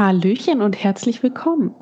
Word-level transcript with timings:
Hallöchen 0.00 0.62
und 0.62 0.82
herzlich 0.82 1.22
willkommen. 1.22 1.74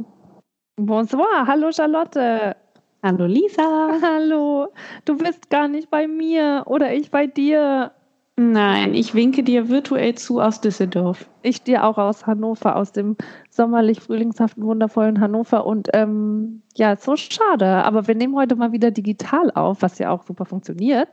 Bonsoir, 0.74 1.46
hallo 1.46 1.70
Charlotte. 1.70 2.56
Hallo 3.00 3.26
Lisa. 3.26 3.92
Hallo, 4.02 4.72
du 5.04 5.16
bist 5.16 5.50
gar 5.50 5.68
nicht 5.68 5.88
bei 5.88 6.08
mir 6.08 6.64
oder 6.66 6.92
ich 6.92 7.12
bei 7.12 7.28
dir. 7.28 7.92
Nein, 8.34 8.94
ich 8.94 9.14
winke 9.14 9.44
dir 9.44 9.68
virtuell 9.68 10.16
zu 10.16 10.40
aus 10.40 10.60
Düsseldorf. 10.60 11.30
Ich 11.42 11.62
dir 11.62 11.84
auch 11.84 11.96
aus 11.96 12.26
Hannover, 12.26 12.74
aus 12.74 12.90
dem 12.90 13.16
sommerlich 13.50 14.00
frühlingshaften, 14.00 14.64
wundervollen 14.64 15.20
Hannover. 15.20 15.64
Und 15.64 15.88
ähm, 15.92 16.62
ja, 16.74 16.96
so 16.96 17.14
schade. 17.14 17.84
Aber 17.84 18.08
wir 18.08 18.16
nehmen 18.16 18.34
heute 18.34 18.56
mal 18.56 18.72
wieder 18.72 18.90
digital 18.90 19.52
auf, 19.52 19.80
was 19.80 20.00
ja 20.00 20.10
auch 20.10 20.24
super 20.24 20.44
funktioniert. 20.44 21.08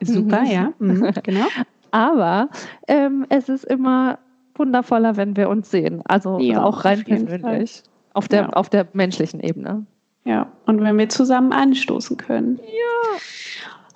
Super, 0.00 0.42
mhm. 0.42 0.46
ja. 0.46 0.72
Mhm, 0.78 1.10
genau. 1.24 1.46
Aber 1.90 2.48
ähm, 2.86 3.26
es 3.28 3.48
ist 3.48 3.64
immer 3.64 4.18
wundervoller, 4.58 5.16
wenn 5.16 5.36
wir 5.36 5.48
uns 5.48 5.70
sehen. 5.70 6.02
Also 6.04 6.38
ja, 6.38 6.62
auch 6.62 6.84
rein 6.84 7.04
persönlich. 7.04 7.82
Auf 8.12 8.28
der, 8.28 8.42
ja. 8.42 8.48
auf 8.50 8.68
der 8.68 8.86
menschlichen 8.92 9.40
Ebene. 9.40 9.86
Ja, 10.24 10.52
und 10.66 10.80
wenn 10.80 10.96
wir 10.96 11.08
zusammen 11.08 11.52
anstoßen 11.52 12.16
können. 12.16 12.60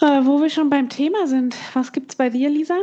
Ja. 0.01 0.19
Äh, 0.19 0.27
wo 0.27 0.41
wir 0.41 0.51
schon 0.51 0.71
beim 0.71 0.89
Thema 0.89 1.27
sind, 1.27 1.57
was 1.75 1.93
gibt 1.93 2.13
es 2.13 2.17
bei 2.17 2.31
dir, 2.31 2.51
Lisa? 2.51 2.77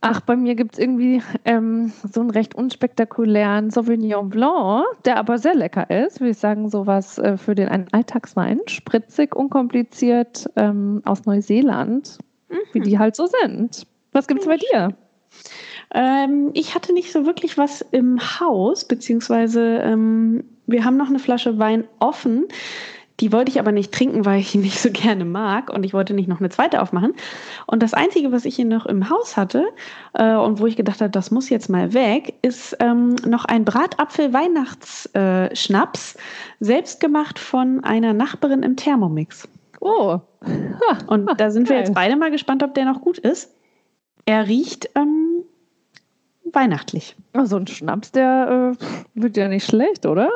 Ach, 0.00 0.20
bei 0.20 0.36
mir 0.36 0.54
gibt 0.54 0.74
es 0.74 0.78
irgendwie 0.78 1.22
ähm, 1.44 1.92
so 2.12 2.20
einen 2.20 2.30
recht 2.30 2.54
unspektakulären 2.54 3.70
Sauvignon 3.70 4.28
Blanc, 4.28 4.84
der 5.04 5.16
aber 5.16 5.38
sehr 5.38 5.54
lecker 5.54 5.90
ist. 5.90 6.20
Würde 6.20 6.30
ich 6.30 6.38
sagen, 6.38 6.70
sowas 6.70 7.18
äh, 7.18 7.36
für 7.36 7.54
den 7.54 7.68
einen 7.68 7.88
Alltagswein. 7.92 8.60
Spritzig, 8.66 9.34
unkompliziert 9.34 10.48
ähm, 10.56 11.02
aus 11.04 11.24
Neuseeland, 11.24 12.18
mhm. 12.48 12.56
wie 12.72 12.80
die 12.80 12.98
halt 12.98 13.16
so 13.16 13.26
sind. 13.26 13.86
Was 14.12 14.28
gibt 14.28 14.42
es 14.42 14.46
bei 14.46 14.56
dir? 14.56 14.94
Ähm, 15.94 16.50
ich 16.54 16.74
hatte 16.74 16.92
nicht 16.92 17.12
so 17.12 17.26
wirklich 17.26 17.58
was 17.58 17.84
im 17.90 18.18
Haus, 18.40 18.84
beziehungsweise 18.84 19.78
ähm, 19.78 20.44
wir 20.66 20.84
haben 20.84 20.96
noch 20.96 21.08
eine 21.08 21.18
Flasche 21.18 21.58
Wein 21.58 21.84
offen. 22.00 22.46
Die 23.20 23.32
wollte 23.32 23.50
ich 23.50 23.58
aber 23.58 23.72
nicht 23.72 23.92
trinken, 23.92 24.26
weil 24.26 24.40
ich 24.40 24.54
ihn 24.54 24.60
nicht 24.60 24.78
so 24.78 24.90
gerne 24.90 25.24
mag 25.24 25.70
und 25.70 25.84
ich 25.84 25.94
wollte 25.94 26.12
nicht 26.12 26.28
noch 26.28 26.40
eine 26.40 26.50
zweite 26.50 26.82
aufmachen. 26.82 27.14
Und 27.66 27.82
das 27.82 27.94
Einzige, 27.94 28.30
was 28.30 28.44
ich 28.44 28.56
hier 28.56 28.66
noch 28.66 28.84
im 28.84 29.08
Haus 29.08 29.38
hatte 29.38 29.64
äh, 30.12 30.34
und 30.34 30.60
wo 30.60 30.66
ich 30.66 30.76
gedacht 30.76 31.00
habe, 31.00 31.10
das 31.10 31.30
muss 31.30 31.48
jetzt 31.48 31.70
mal 31.70 31.94
weg, 31.94 32.34
ist 32.42 32.76
ähm, 32.80 33.16
noch 33.26 33.46
ein 33.46 33.64
Bratapfel-Weihnachtsschnaps, 33.64 36.14
äh, 36.14 36.18
selbst 36.60 37.00
gemacht 37.00 37.38
von 37.38 37.82
einer 37.84 38.12
Nachbarin 38.12 38.62
im 38.62 38.76
Thermomix. 38.76 39.48
Oh. 39.80 40.20
Ha, 40.42 40.98
und 41.06 41.40
da 41.40 41.50
sind 41.50 41.70
wir 41.70 41.78
jetzt 41.78 41.94
beide 41.94 42.16
mal 42.16 42.30
gespannt, 42.30 42.62
ob 42.62 42.74
der 42.74 42.84
noch 42.84 43.00
gut 43.00 43.16
ist. 43.18 43.50
Er 44.26 44.46
riecht 44.46 44.90
ähm, 44.94 45.15
weihnachtlich. 46.52 47.16
So 47.34 47.40
also 47.40 47.56
ein 47.56 47.66
Schnaps, 47.66 48.12
der 48.12 48.76
äh, 48.80 48.84
wird 49.14 49.36
ja 49.36 49.48
nicht 49.48 49.66
schlecht, 49.66 50.06
oder? 50.06 50.30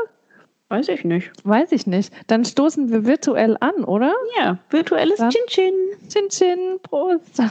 Weiß 0.69 0.89
ich 0.89 1.05
nicht. 1.05 1.33
Weiß 1.43 1.73
ich 1.73 1.87
nicht. 1.87 2.13
Dann 2.29 2.45
stoßen 2.45 2.91
wir 2.91 3.05
virtuell 3.05 3.57
an, 3.59 3.85
oder? 3.85 4.15
Ja, 4.39 4.59
virtuelles 4.71 5.19
Chin-Chin. 5.19 5.75
Chin-Chin, 6.09 6.79
Prost. 6.83 7.43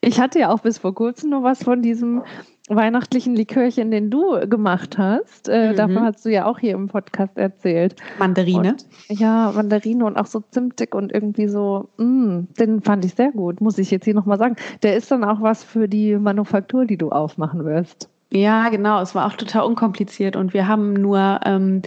Ich 0.00 0.20
hatte 0.20 0.38
ja 0.38 0.50
auch 0.50 0.60
bis 0.60 0.78
vor 0.78 0.94
kurzem 0.94 1.30
noch 1.30 1.42
was 1.42 1.62
von 1.62 1.82
diesem 1.82 2.22
weihnachtlichen 2.68 3.34
Likörchen, 3.34 3.90
den 3.90 4.10
du 4.10 4.46
gemacht 4.48 4.98
hast. 4.98 5.48
Äh, 5.48 5.72
mhm. 5.72 5.76
Davon 5.76 6.00
hast 6.02 6.24
du 6.24 6.30
ja 6.30 6.46
auch 6.46 6.58
hier 6.58 6.74
im 6.74 6.88
Podcast 6.88 7.36
erzählt. 7.36 7.96
Mandarine? 8.18 8.72
Und, 8.72 8.86
ja, 9.08 9.52
Mandarine 9.54 10.04
und 10.04 10.16
auch 10.16 10.26
so 10.26 10.42
zimtig 10.50 10.94
und 10.94 11.12
irgendwie 11.12 11.48
so, 11.48 11.88
mh, 11.96 12.04
mm, 12.04 12.48
den 12.58 12.82
fand 12.82 13.04
ich 13.04 13.14
sehr 13.14 13.32
gut, 13.32 13.60
muss 13.60 13.78
ich 13.78 13.90
jetzt 13.90 14.04
hier 14.04 14.14
nochmal 14.14 14.38
sagen. 14.38 14.56
Der 14.82 14.96
ist 14.96 15.10
dann 15.10 15.24
auch 15.24 15.40
was 15.40 15.64
für 15.64 15.88
die 15.88 16.16
Manufaktur, 16.16 16.84
die 16.84 16.98
du 16.98 17.10
aufmachen 17.10 17.64
wirst. 17.64 18.08
Ja, 18.30 18.68
genau. 18.68 19.00
Es 19.00 19.14
war 19.14 19.26
auch 19.26 19.34
total 19.34 19.62
unkompliziert 19.62 20.36
und 20.36 20.52
wir 20.52 20.68
haben 20.68 20.92
nur 20.92 21.40
ähm, 21.44 21.82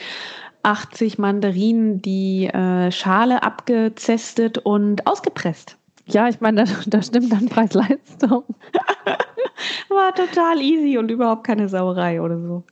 80 0.64 1.20
Mandarinen 1.20 2.02
die 2.02 2.48
äh, 2.48 2.92
Schale 2.92 3.44
abgezestet 3.44 4.58
und 4.58 5.06
ausgepresst. 5.08 5.78
Ja, 6.14 6.28
ich 6.28 6.42
meine, 6.42 6.66
da, 6.66 6.72
da 6.88 7.02
stimmt 7.02 7.32
dann 7.32 7.48
Preis-Leistung. 7.48 8.44
War 9.90 10.16
total 10.16 10.60
easy 10.62 10.98
und 10.98 11.12
überhaupt 11.12 11.46
keine 11.46 11.70
Sauerei 11.70 12.22
oder 12.22 12.40
so. 12.40 12.64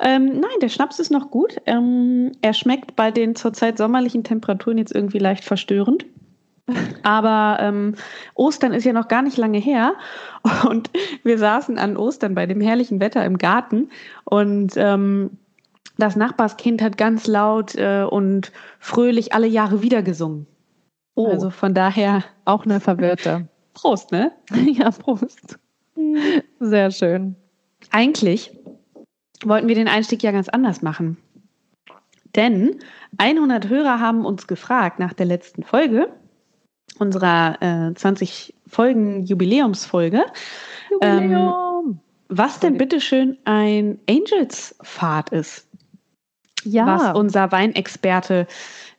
Ähm, 0.00 0.40
nein, 0.40 0.60
der 0.60 0.68
Schnaps 0.68 0.98
ist 0.98 1.10
noch 1.10 1.30
gut. 1.30 1.56
Ähm, 1.66 2.32
er 2.42 2.52
schmeckt 2.52 2.96
bei 2.96 3.10
den 3.10 3.36
zurzeit 3.36 3.78
sommerlichen 3.78 4.24
Temperaturen 4.24 4.78
jetzt 4.78 4.94
irgendwie 4.94 5.18
leicht 5.18 5.44
verstörend. 5.44 6.04
Aber 7.02 7.58
ähm, 7.60 7.94
Ostern 8.34 8.72
ist 8.72 8.84
ja 8.84 8.92
noch 8.92 9.08
gar 9.08 9.22
nicht 9.22 9.36
lange 9.36 9.58
her 9.58 9.94
und 10.68 10.90
wir 11.22 11.38
saßen 11.38 11.78
an 11.78 11.96
Ostern 11.96 12.34
bei 12.34 12.46
dem 12.46 12.60
herrlichen 12.60 13.00
Wetter 13.00 13.24
im 13.24 13.38
Garten 13.38 13.90
und 14.24 14.72
ähm, 14.76 15.30
das 15.96 16.16
Nachbarskind 16.16 16.82
hat 16.82 16.98
ganz 16.98 17.26
laut 17.26 17.74
äh, 17.76 18.02
und 18.02 18.52
fröhlich 18.80 19.32
alle 19.32 19.46
Jahre 19.46 19.80
wieder 19.82 20.02
gesungen. 20.02 20.46
Oh. 21.16 21.26
Also 21.26 21.50
von 21.50 21.74
daher 21.74 22.22
auch 22.44 22.64
eine 22.64 22.78
Verwirrte. 22.78 23.48
Prost, 23.74 24.12
ne? 24.12 24.32
ja, 24.66 24.90
Prost. 24.90 25.58
Sehr 26.60 26.90
schön. 26.90 27.34
Eigentlich 27.90 28.56
wollten 29.44 29.68
wir 29.68 29.74
den 29.74 29.88
Einstieg 29.88 30.22
ja 30.22 30.30
ganz 30.30 30.48
anders 30.48 30.82
machen. 30.82 31.16
Denn 32.36 32.78
100 33.18 33.68
Hörer 33.68 33.98
haben 33.98 34.24
uns 34.24 34.46
gefragt 34.46 34.98
nach 34.98 35.12
der 35.14 35.26
letzten 35.26 35.62
Folge, 35.62 36.08
unserer 36.98 37.60
äh, 37.62 37.94
20 37.94 38.54
Folgen 38.66 39.24
Jubiläumsfolge, 39.24 40.24
Jubiläum. 40.90 41.30
Ähm, 41.32 42.00
was 42.28 42.60
denn 42.60 42.76
bitteschön 42.76 43.38
ein 43.44 43.98
Angels-Pfad 44.08 45.30
ist. 45.30 45.68
Ja. 46.64 46.86
Was 46.86 47.16
unser 47.16 47.52
Weinexperte 47.52 48.46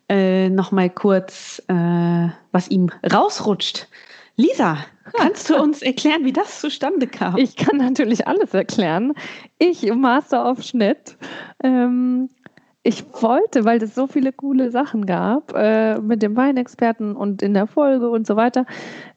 äh, 0.09 0.49
nochmal 0.49 0.89
kurz, 0.89 1.61
äh, 1.67 2.29
was 2.51 2.69
ihm 2.69 2.89
rausrutscht. 3.11 3.87
Lisa, 4.35 4.77
kannst 5.13 5.49
du 5.49 5.55
uns 5.55 5.81
erklären, 5.81 6.23
wie 6.23 6.31
das 6.31 6.61
zustande 6.61 7.07
kam? 7.07 7.37
Ich 7.37 7.55
kann 7.55 7.77
natürlich 7.77 8.27
alles 8.27 8.53
erklären. 8.53 9.13
Ich, 9.57 9.91
Master 9.93 10.49
of 10.49 10.61
Schnitt, 10.63 11.17
ähm, 11.63 12.29
ich 12.83 13.03
wollte, 13.21 13.65
weil 13.65 13.81
es 13.81 13.95
so 13.95 14.07
viele 14.07 14.31
coole 14.31 14.71
Sachen 14.71 15.05
gab 15.05 15.53
äh, 15.55 15.99
mit 15.99 16.21
dem 16.21 16.37
Weinexperten 16.37 17.15
und 17.15 17.41
in 17.41 17.53
der 17.53 17.67
Folge 17.67 18.09
und 18.09 18.27
so 18.27 18.35
weiter, 18.35 18.65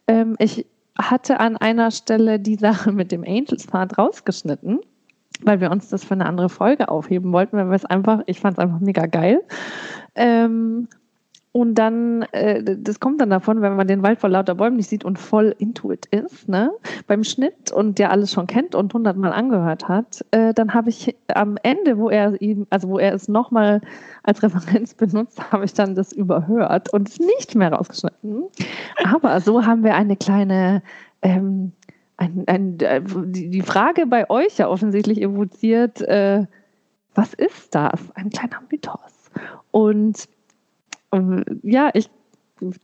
ähm, 0.08 0.36
ich 0.38 0.66
hatte 0.98 1.38
an 1.38 1.56
einer 1.56 1.90
Stelle 1.90 2.40
die 2.40 2.56
Sache 2.56 2.90
mit 2.90 3.12
dem 3.12 3.22
Angels 3.22 3.66
Part 3.66 3.96
rausgeschnitten 3.98 4.80
weil 5.42 5.60
wir 5.60 5.70
uns 5.70 5.88
das 5.88 6.04
für 6.04 6.14
eine 6.14 6.26
andere 6.26 6.48
Folge 6.48 6.88
aufheben 6.88 7.32
wollten, 7.32 7.56
weil 7.56 7.68
wir 7.68 7.74
es 7.74 7.84
einfach, 7.84 8.20
ich 8.26 8.40
fand 8.40 8.58
es 8.58 8.62
einfach 8.62 8.80
mega 8.80 9.06
geil. 9.06 9.42
Ähm, 10.20 10.88
und 11.52 11.74
dann, 11.74 12.22
äh, 12.30 12.62
das 12.62 13.00
kommt 13.00 13.20
dann 13.20 13.30
davon, 13.30 13.60
wenn 13.60 13.74
man 13.74 13.88
den 13.88 14.04
Wald 14.04 14.20
vor 14.20 14.30
lauter 14.30 14.54
Bäumen 14.54 14.76
nicht 14.76 14.88
sieht 14.88 15.04
und 15.04 15.18
voll 15.18 15.52
into 15.58 15.90
it 15.90 16.06
ist, 16.06 16.48
ne, 16.48 16.70
beim 17.08 17.24
Schnitt 17.24 17.72
und 17.72 17.98
der 17.98 18.12
alles 18.12 18.32
schon 18.32 18.46
kennt 18.46 18.76
und 18.76 18.94
hundertmal 18.94 19.32
angehört 19.32 19.88
hat, 19.88 20.24
äh, 20.30 20.54
dann 20.54 20.74
habe 20.74 20.90
ich 20.90 21.16
am 21.26 21.56
Ende, 21.64 21.98
wo 21.98 22.08
er 22.08 22.40
ihm, 22.40 22.68
also 22.70 22.88
wo 22.88 22.98
er 23.00 23.14
es 23.14 23.26
nochmal 23.26 23.80
als 24.22 24.44
Referenz 24.44 24.94
benutzt, 24.94 25.40
habe 25.50 25.64
ich 25.64 25.74
dann 25.74 25.96
das 25.96 26.12
überhört 26.12 26.92
und 26.92 27.08
es 27.08 27.18
nicht 27.18 27.56
mehr 27.56 27.72
rausgeschnitten. 27.72 28.44
Aber 29.12 29.40
so 29.40 29.66
haben 29.66 29.82
wir 29.82 29.96
eine 29.96 30.16
kleine 30.16 30.82
ähm, 31.22 31.72
ein, 32.16 32.44
ein, 32.46 32.78
die 33.32 33.62
Frage 33.62 34.06
bei 34.06 34.28
euch 34.28 34.58
ja 34.58 34.68
offensichtlich 34.68 35.20
evoziert, 35.22 36.02
äh, 36.02 36.44
was 37.14 37.34
ist 37.34 37.74
das? 37.74 38.10
Ein 38.14 38.28
kleiner 38.28 38.60
Mythos. 38.70 39.19
Und 39.70 40.28
äh, 41.12 41.42
ja, 41.62 41.90
ich 41.94 42.08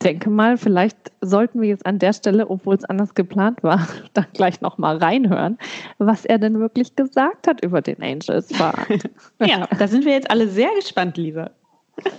denke 0.02 0.30
mal, 0.30 0.56
vielleicht 0.56 0.96
sollten 1.20 1.60
wir 1.60 1.68
jetzt 1.68 1.84
an 1.84 1.98
der 1.98 2.12
Stelle, 2.12 2.48
obwohl 2.48 2.76
es 2.76 2.84
anders 2.84 3.14
geplant 3.14 3.62
war, 3.62 3.86
dann 4.14 4.26
gleich 4.32 4.60
nochmal 4.60 4.96
reinhören, 4.98 5.58
was 5.98 6.24
er 6.24 6.38
denn 6.38 6.58
wirklich 6.60 6.96
gesagt 6.96 7.46
hat 7.46 7.62
über 7.62 7.82
den 7.82 8.02
Angels 8.02 8.48
Pfad. 8.52 8.86
ja, 9.40 9.66
da 9.78 9.88
sind 9.88 10.04
wir 10.04 10.12
jetzt 10.12 10.30
alle 10.30 10.48
sehr 10.48 10.70
gespannt, 10.74 11.16
Lisa. 11.16 11.50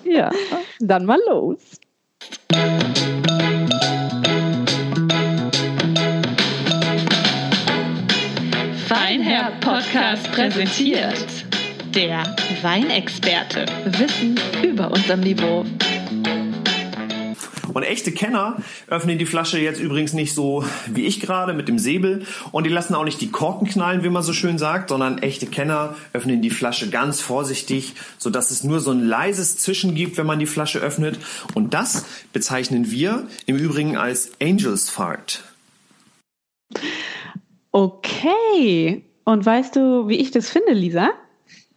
ja, 0.04 0.32
dann 0.80 1.06
mal 1.06 1.20
los. 1.28 1.80
Weinherr 8.90 9.52
Podcast 9.60 10.32
präsentiert 10.32 11.47
der 11.98 12.36
Weinexperte. 12.62 13.66
Wissen 13.86 14.40
über 14.64 14.92
unserem 14.92 15.22
Niveau. 15.22 15.66
Und 17.74 17.82
echte 17.82 18.12
Kenner 18.12 18.58
öffnen 18.86 19.18
die 19.18 19.26
Flasche 19.26 19.58
jetzt 19.58 19.80
übrigens 19.80 20.14
nicht 20.14 20.36
so 20.36 20.64
wie 20.86 21.06
ich 21.06 21.20
gerade 21.20 21.54
mit 21.54 21.68
dem 21.68 21.80
Säbel. 21.80 22.24
Und 22.52 22.66
die 22.66 22.70
lassen 22.70 22.94
auch 22.94 23.04
nicht 23.04 23.20
die 23.20 23.32
Korken 23.32 23.68
knallen, 23.68 24.04
wie 24.04 24.10
man 24.10 24.22
so 24.22 24.32
schön 24.32 24.60
sagt, 24.60 24.90
sondern 24.90 25.18
echte 25.18 25.48
Kenner 25.48 25.96
öffnen 26.14 26.44
die 26.44 26.52
Flasche 26.52 26.92
ganz 26.92 27.20
vorsichtig, 27.20 27.94
sodass 28.20 28.52
es 28.52 28.64
nur 28.64 28.80
so 28.80 28.92
ein 28.92 29.04
leises 29.04 29.58
Zischen 29.58 29.96
gibt, 29.96 30.18
wenn 30.18 30.28
man 30.28 30.38
die 30.38 30.46
Flasche 30.46 30.78
öffnet. 30.78 31.18
Und 31.56 31.74
das 31.74 32.06
bezeichnen 32.32 32.92
wir 32.92 33.26
im 33.48 33.58
Übrigen 33.58 33.98
als 33.98 34.34
Angels 34.40 34.92
Fart. 34.92 35.46
Okay. 37.72 39.04
Und 39.24 39.44
weißt 39.44 39.76
du, 39.76 40.08
wie 40.08 40.18
ich 40.18 40.30
das 40.30 40.52
finde, 40.52 40.74
Lisa? 40.74 41.10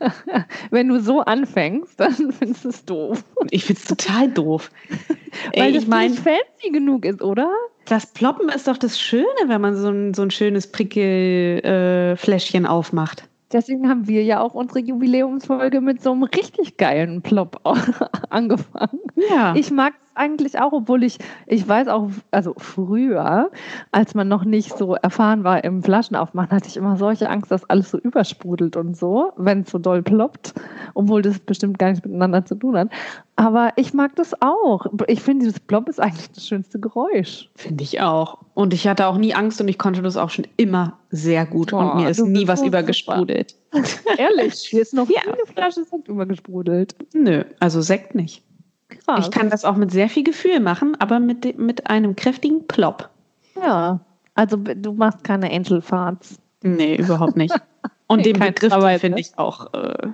Wenn 0.70 0.88
du 0.88 1.00
so 1.00 1.20
anfängst, 1.20 1.98
dann 1.98 2.32
findest 2.38 2.64
du 2.64 2.68
es 2.68 2.84
doof. 2.84 3.24
Ich 3.50 3.64
finde 3.64 3.80
es 3.80 3.88
total 3.88 4.30
doof. 4.30 4.70
Weil 5.54 5.66
Ey, 5.66 5.72
das 5.72 5.82
ich 5.84 5.88
meine, 5.88 6.10
nicht 6.10 6.22
fancy 6.22 6.70
genug 6.72 7.04
ist, 7.04 7.22
oder? 7.22 7.50
das 7.90 8.06
Ploppen 8.06 8.48
ist 8.48 8.68
doch 8.68 8.76
das 8.76 9.00
Schöne, 9.00 9.26
wenn 9.46 9.60
man 9.60 9.74
so 9.74 9.88
ein, 9.88 10.14
so 10.14 10.22
ein 10.22 10.30
schönes 10.30 10.70
Prickelfläschchen 10.70 12.64
äh, 12.64 12.68
aufmacht. 12.68 13.24
Deswegen 13.52 13.88
haben 13.88 14.06
wir 14.06 14.22
ja 14.22 14.40
auch 14.40 14.54
unsere 14.54 14.78
Jubiläumsfolge 14.80 15.80
mit 15.80 16.02
so 16.02 16.12
einem 16.12 16.22
richtig 16.22 16.76
geilen 16.76 17.20
Plop 17.20 17.60
angefangen. 18.30 19.00
Ja. 19.28 19.54
Ich 19.56 19.72
mag 19.72 19.94
es 19.94 20.16
eigentlich 20.16 20.60
auch, 20.60 20.72
obwohl 20.72 21.02
ich, 21.02 21.18
ich 21.46 21.66
weiß 21.66 21.88
auch, 21.88 22.10
also 22.30 22.54
früher, 22.58 23.50
als 23.90 24.14
man 24.14 24.28
noch 24.28 24.44
nicht 24.44 24.78
so 24.78 24.94
erfahren 24.94 25.42
war 25.42 25.64
im 25.64 25.82
Flaschenaufmachen, 25.82 26.50
hatte 26.50 26.68
ich 26.68 26.76
immer 26.76 26.96
solche 26.96 27.28
Angst, 27.28 27.50
dass 27.50 27.68
alles 27.68 27.90
so 27.90 27.98
übersprudelt 27.98 28.76
und 28.76 28.96
so, 28.96 29.32
wenn 29.36 29.62
es 29.62 29.70
so 29.70 29.78
doll 29.78 30.02
ploppt, 30.02 30.54
obwohl 30.94 31.22
das 31.22 31.40
bestimmt 31.40 31.78
gar 31.78 31.90
nichts 31.90 32.04
miteinander 32.04 32.44
zu 32.44 32.54
tun 32.54 32.76
hat. 32.76 32.90
Aber 33.40 33.72
ich 33.76 33.94
mag 33.94 34.14
das 34.16 34.34
auch. 34.42 34.84
Ich 35.06 35.22
finde, 35.22 35.46
dieses 35.46 35.60
Plop 35.60 35.88
ist 35.88 35.98
eigentlich 35.98 36.30
das 36.30 36.46
schönste 36.46 36.78
Geräusch. 36.78 37.48
Finde 37.56 37.82
ich 37.82 37.98
auch. 38.02 38.36
Und 38.52 38.74
ich 38.74 38.86
hatte 38.86 39.06
auch 39.06 39.16
nie 39.16 39.32
Angst 39.32 39.62
und 39.62 39.68
ich 39.68 39.78
konnte 39.78 40.02
das 40.02 40.18
auch 40.18 40.28
schon 40.28 40.46
immer 40.58 40.98
sehr 41.08 41.46
gut. 41.46 41.70
Boah, 41.70 41.94
und 41.94 42.02
mir 42.02 42.10
ist 42.10 42.20
nie 42.20 42.46
was 42.46 42.60
übergesprudelt. 42.62 43.54
Ehrlich, 44.18 44.56
hier 44.68 44.82
ist 44.82 44.92
noch 44.92 45.08
Ja. 45.08 45.22
eine 45.22 45.46
Flasche 45.54 45.84
Sekt 45.84 46.08
übergesprudelt. 46.08 46.94
Nö, 47.14 47.44
also 47.60 47.80
Sekt 47.80 48.14
nicht. 48.14 48.42
Krass. 48.90 49.24
Ich 49.24 49.30
kann 49.30 49.48
das 49.48 49.64
auch 49.64 49.76
mit 49.76 49.90
sehr 49.90 50.10
viel 50.10 50.24
Gefühl 50.24 50.60
machen, 50.60 50.94
aber 50.98 51.18
mit, 51.18 51.58
mit 51.58 51.86
einem 51.88 52.16
kräftigen 52.16 52.66
Plop. 52.66 53.08
Ja, 53.56 54.00
also 54.34 54.58
du 54.58 54.92
machst 54.92 55.24
keine 55.24 55.50
Angel 55.50 55.80
Farts. 55.80 56.38
Nee, 56.62 56.96
überhaupt 56.96 57.38
nicht. 57.38 57.54
Und 58.06 58.26
den 58.26 58.38
Begriff 58.38 58.58
den 58.58 58.72
Arbeit, 58.72 59.00
finde 59.00 59.20
ich 59.20 59.38
auch, 59.38 59.72
äh, 59.72 60.08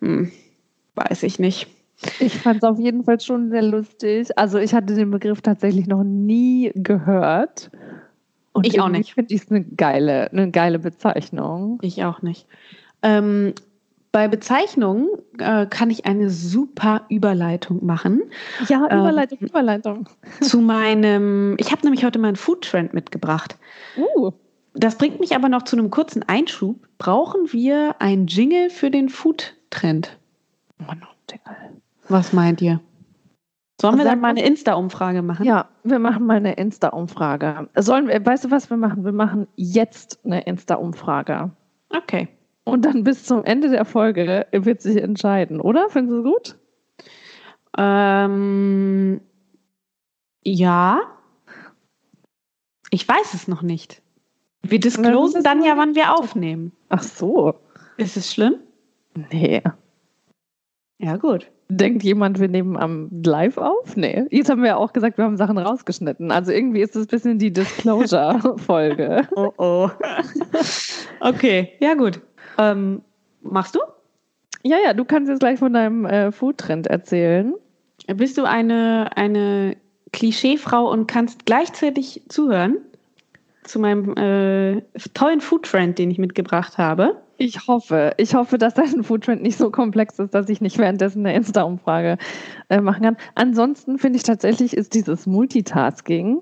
hm, 0.00 0.30
weiß 0.94 1.24
ich 1.24 1.40
nicht. 1.40 1.66
Ich 2.20 2.36
fand 2.38 2.58
es 2.58 2.62
auf 2.64 2.78
jeden 2.78 3.04
Fall 3.04 3.20
schon 3.20 3.50
sehr 3.50 3.62
lustig. 3.62 4.28
Also 4.38 4.58
ich 4.58 4.74
hatte 4.74 4.94
den 4.94 5.10
Begriff 5.10 5.40
tatsächlich 5.40 5.86
noch 5.86 6.04
nie 6.04 6.70
gehört. 6.74 7.70
Und 8.52 8.66
Ich 8.66 8.80
auch 8.80 8.88
nicht. 8.88 9.14
finde 9.14 9.34
ich 9.34 9.42
es 9.42 9.50
eine 9.50 9.64
geile, 9.64 10.30
eine 10.30 10.50
geile 10.50 10.78
Bezeichnung. 10.78 11.78
Ich 11.82 12.04
auch 12.04 12.22
nicht. 12.22 12.46
Ähm, 13.02 13.54
bei 14.12 14.28
Bezeichnungen 14.28 15.08
äh, 15.38 15.66
kann 15.66 15.90
ich 15.90 16.06
eine 16.06 16.30
super 16.30 17.02
Überleitung 17.10 17.84
machen 17.84 18.22
Ja, 18.68 18.86
Ähm, 18.90 19.00
Überleitung, 19.00 19.38
Überleitung. 19.40 20.08
zu 20.40 20.60
meinem. 20.60 21.56
Ich 21.58 21.70
habe 21.72 21.82
nämlich 21.82 22.04
heute 22.04 22.18
meinen 22.18 22.36
Food 22.36 22.62
Trend 22.64 22.94
mitgebracht. 22.94 23.58
Uh, 23.96 24.30
Das 24.72 24.96
bringt 24.96 25.20
mich 25.20 25.34
aber 25.36 25.48
noch 25.50 25.62
zu 25.64 25.76
einem 25.76 25.90
kurzen 25.90 26.22
Einschub. 26.26 26.76
Brauchen 26.98 27.52
wir 27.52 27.96
ein 27.98 28.26
Jingle 28.26 28.70
für 28.70 28.90
den 28.90 29.08
Food 29.10 29.54
Trend? 29.70 30.16
oh, 30.80 30.92
no, 30.94 31.06
Dinge. 31.30 31.42
Was 32.08 32.32
meint 32.32 32.62
ihr? 32.62 32.80
Sollen 33.80 33.98
wir 33.98 34.04
dann 34.04 34.20
mal 34.20 34.28
eine 34.28 34.44
Insta-Umfrage 34.44 35.20
machen? 35.20 35.44
Ja, 35.44 35.68
wir 35.84 35.98
machen 35.98 36.24
mal 36.26 36.38
eine 36.38 36.54
Insta-Umfrage. 36.54 37.68
Sollen 37.76 38.08
wir, 38.08 38.24
weißt 38.24 38.44
du, 38.44 38.50
was 38.50 38.70
wir 38.70 38.78
machen? 38.78 39.04
Wir 39.04 39.12
machen 39.12 39.48
jetzt 39.56 40.24
eine 40.24 40.42
Insta-Umfrage. 40.42 41.50
Okay. 41.90 42.28
Und 42.64 42.84
dann 42.84 43.04
bis 43.04 43.24
zum 43.24 43.44
Ende 43.44 43.68
der 43.68 43.84
Folge 43.84 44.46
wird 44.50 44.80
sich 44.80 44.96
entscheiden, 44.96 45.60
oder? 45.60 45.88
Findest 45.90 46.16
du 46.16 46.22
gut? 46.22 46.58
Ähm, 47.76 49.20
ja. 50.42 51.00
Ich 52.90 53.06
weiß 53.06 53.34
es 53.34 53.46
noch 53.46 53.62
nicht. 53.62 54.00
Wir 54.62 54.80
disclosen 54.80 55.42
dann 55.42 55.62
ja, 55.62 55.76
wann 55.76 55.94
wir 55.94 56.14
aufnehmen. 56.14 56.72
Ach 56.88 57.02
so. 57.02 57.54
Ist 57.98 58.16
es 58.16 58.32
schlimm? 58.32 58.54
Nee. 59.30 59.62
Ja, 60.98 61.16
gut. 61.18 61.50
Denkt 61.68 62.04
jemand, 62.04 62.38
wir 62.38 62.48
nehmen 62.48 62.76
am 62.76 63.10
Live 63.24 63.58
auf? 63.58 63.96
Nee. 63.96 64.24
Jetzt 64.30 64.50
haben 64.50 64.62
wir 64.62 64.68
ja 64.68 64.76
auch 64.76 64.92
gesagt, 64.92 65.18
wir 65.18 65.24
haben 65.24 65.36
Sachen 65.36 65.58
rausgeschnitten. 65.58 66.30
Also 66.30 66.52
irgendwie 66.52 66.80
ist 66.80 66.94
es 66.94 67.06
ein 67.06 67.08
bisschen 67.08 67.38
die 67.38 67.52
Disclosure-Folge. 67.52 69.28
Oh 69.36 69.52
oh. 69.58 69.90
okay, 71.20 71.72
ja 71.80 71.94
gut. 71.94 72.20
Ähm, 72.58 73.02
machst 73.42 73.74
du? 73.74 73.80
ja, 74.66 74.78
ja, 74.84 74.94
du 74.94 75.04
kannst 75.04 75.28
jetzt 75.28 75.40
gleich 75.40 75.58
von 75.58 75.72
deinem 75.72 76.04
äh, 76.06 76.32
Food-Trend 76.32 76.86
erzählen. 76.88 77.54
Bist 78.06 78.36
du 78.36 78.44
eine, 78.44 79.10
eine 79.16 79.76
Klischeefrau 80.12 80.90
und 80.90 81.06
kannst 81.06 81.46
gleichzeitig 81.46 82.22
zuhören 82.28 82.78
zu 83.64 83.78
meinem 83.78 84.16
äh, 84.16 84.82
tollen 85.14 85.40
Food-Trend, 85.40 85.98
den 85.98 86.10
ich 86.10 86.18
mitgebracht 86.18 86.78
habe? 86.78 87.20
Ich 87.38 87.66
hoffe, 87.66 88.14
ich 88.16 88.34
hoffe, 88.34 88.56
dass 88.58 88.74
dein 88.74 89.02
Foodtrend 89.02 89.42
nicht 89.42 89.58
so 89.58 89.70
komplex 89.70 90.18
ist, 90.18 90.34
dass 90.34 90.48
ich 90.48 90.60
nicht 90.60 90.78
währenddessen 90.78 91.26
eine 91.26 91.36
Insta-Umfrage 91.36 92.16
äh, 92.68 92.80
machen 92.80 93.02
kann. 93.02 93.16
Ansonsten 93.34 93.98
finde 93.98 94.16
ich 94.16 94.22
tatsächlich, 94.22 94.74
ist 94.76 94.94
dieses 94.94 95.26
Multitasking, 95.26 96.40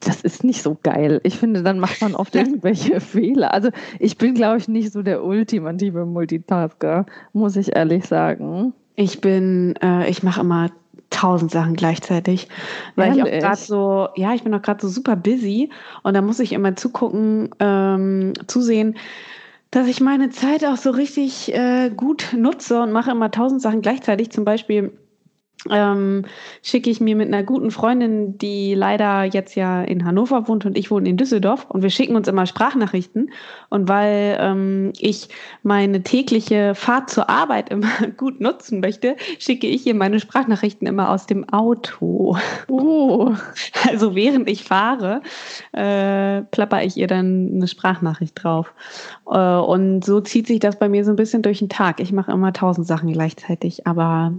das 0.00 0.22
ist 0.22 0.44
nicht 0.44 0.62
so 0.62 0.76
geil. 0.82 1.20
Ich 1.22 1.38
finde, 1.38 1.62
dann 1.62 1.78
macht 1.78 2.00
man 2.02 2.14
oft 2.14 2.34
irgendwelche 2.34 3.00
Fehler. 3.00 3.54
Also 3.54 3.70
ich 3.98 4.18
bin, 4.18 4.34
glaube 4.34 4.58
ich, 4.58 4.68
nicht 4.68 4.92
so 4.92 5.02
der 5.02 5.24
ultimative 5.24 6.04
Multitasker, 6.04 7.06
muss 7.32 7.56
ich 7.56 7.74
ehrlich 7.76 8.06
sagen. 8.06 8.72
Ich 8.96 9.20
bin, 9.20 9.74
äh, 9.82 10.08
ich 10.10 10.22
mache 10.22 10.40
immer 10.40 10.70
tausend 11.10 11.50
Sachen 11.50 11.74
gleichzeitig, 11.74 12.48
weil 12.96 13.14
ich 13.14 13.22
auch 13.22 13.26
Ehrlich? 13.26 13.42
gerade 13.42 13.56
so, 13.56 14.08
ja, 14.16 14.34
ich 14.34 14.42
bin 14.42 14.52
auch 14.54 14.62
gerade 14.62 14.82
so 14.82 14.88
super 14.88 15.14
busy 15.14 15.70
und 16.02 16.14
da 16.14 16.20
muss 16.20 16.40
ich 16.40 16.52
immer 16.52 16.74
zugucken, 16.74 17.50
ähm, 17.60 18.32
zusehen, 18.48 18.96
dass 19.76 19.88
ich 19.88 20.00
meine 20.00 20.30
Zeit 20.30 20.64
auch 20.64 20.78
so 20.78 20.90
richtig 20.90 21.52
äh, 21.52 21.90
gut 21.90 22.32
nutze 22.34 22.80
und 22.80 22.92
mache 22.92 23.10
immer 23.10 23.30
tausend 23.30 23.60
Sachen 23.60 23.82
gleichzeitig. 23.82 24.30
Zum 24.30 24.46
Beispiel 24.46 24.98
ähm, 25.70 26.24
schicke 26.62 26.90
ich 26.90 27.00
mir 27.00 27.16
mit 27.16 27.28
einer 27.28 27.42
guten 27.42 27.70
Freundin, 27.70 28.38
die 28.38 28.74
leider 28.74 29.24
jetzt 29.24 29.54
ja 29.54 29.82
in 29.82 30.04
Hannover 30.04 30.48
wohnt 30.48 30.66
und 30.66 30.76
ich 30.76 30.90
wohne 30.90 31.08
in 31.08 31.16
Düsseldorf 31.16 31.66
und 31.68 31.82
wir 31.82 31.90
schicken 31.90 32.16
uns 32.16 32.28
immer 32.28 32.46
Sprachnachrichten. 32.46 33.30
Und 33.68 33.88
weil 33.88 34.36
ähm, 34.40 34.92
ich 34.98 35.28
meine 35.62 36.02
tägliche 36.02 36.74
Fahrt 36.74 37.10
zur 37.10 37.28
Arbeit 37.28 37.70
immer 37.70 37.88
gut 38.16 38.40
nutzen 38.40 38.80
möchte, 38.80 39.16
schicke 39.38 39.66
ich 39.66 39.86
ihr 39.86 39.94
meine 39.94 40.20
Sprachnachrichten 40.20 40.86
immer 40.86 41.10
aus 41.10 41.26
dem 41.26 41.48
Auto. 41.48 42.36
Oh, 42.68 43.32
Also 43.88 44.14
während 44.14 44.48
ich 44.48 44.64
fahre, 44.64 45.22
äh, 45.72 46.42
plapper 46.42 46.82
ich 46.82 46.96
ihr 46.96 47.06
dann 47.06 47.50
eine 47.54 47.68
Sprachnachricht 47.68 48.42
drauf. 48.42 48.72
Äh, 49.30 49.38
und 49.38 50.04
so 50.04 50.20
zieht 50.20 50.46
sich 50.46 50.60
das 50.60 50.78
bei 50.78 50.88
mir 50.88 51.04
so 51.04 51.10
ein 51.10 51.16
bisschen 51.16 51.42
durch 51.42 51.60
den 51.60 51.68
Tag. 51.68 52.00
Ich 52.00 52.12
mache 52.12 52.32
immer 52.32 52.52
tausend 52.52 52.86
Sachen 52.86 53.12
gleichzeitig, 53.12 53.86
aber 53.86 54.32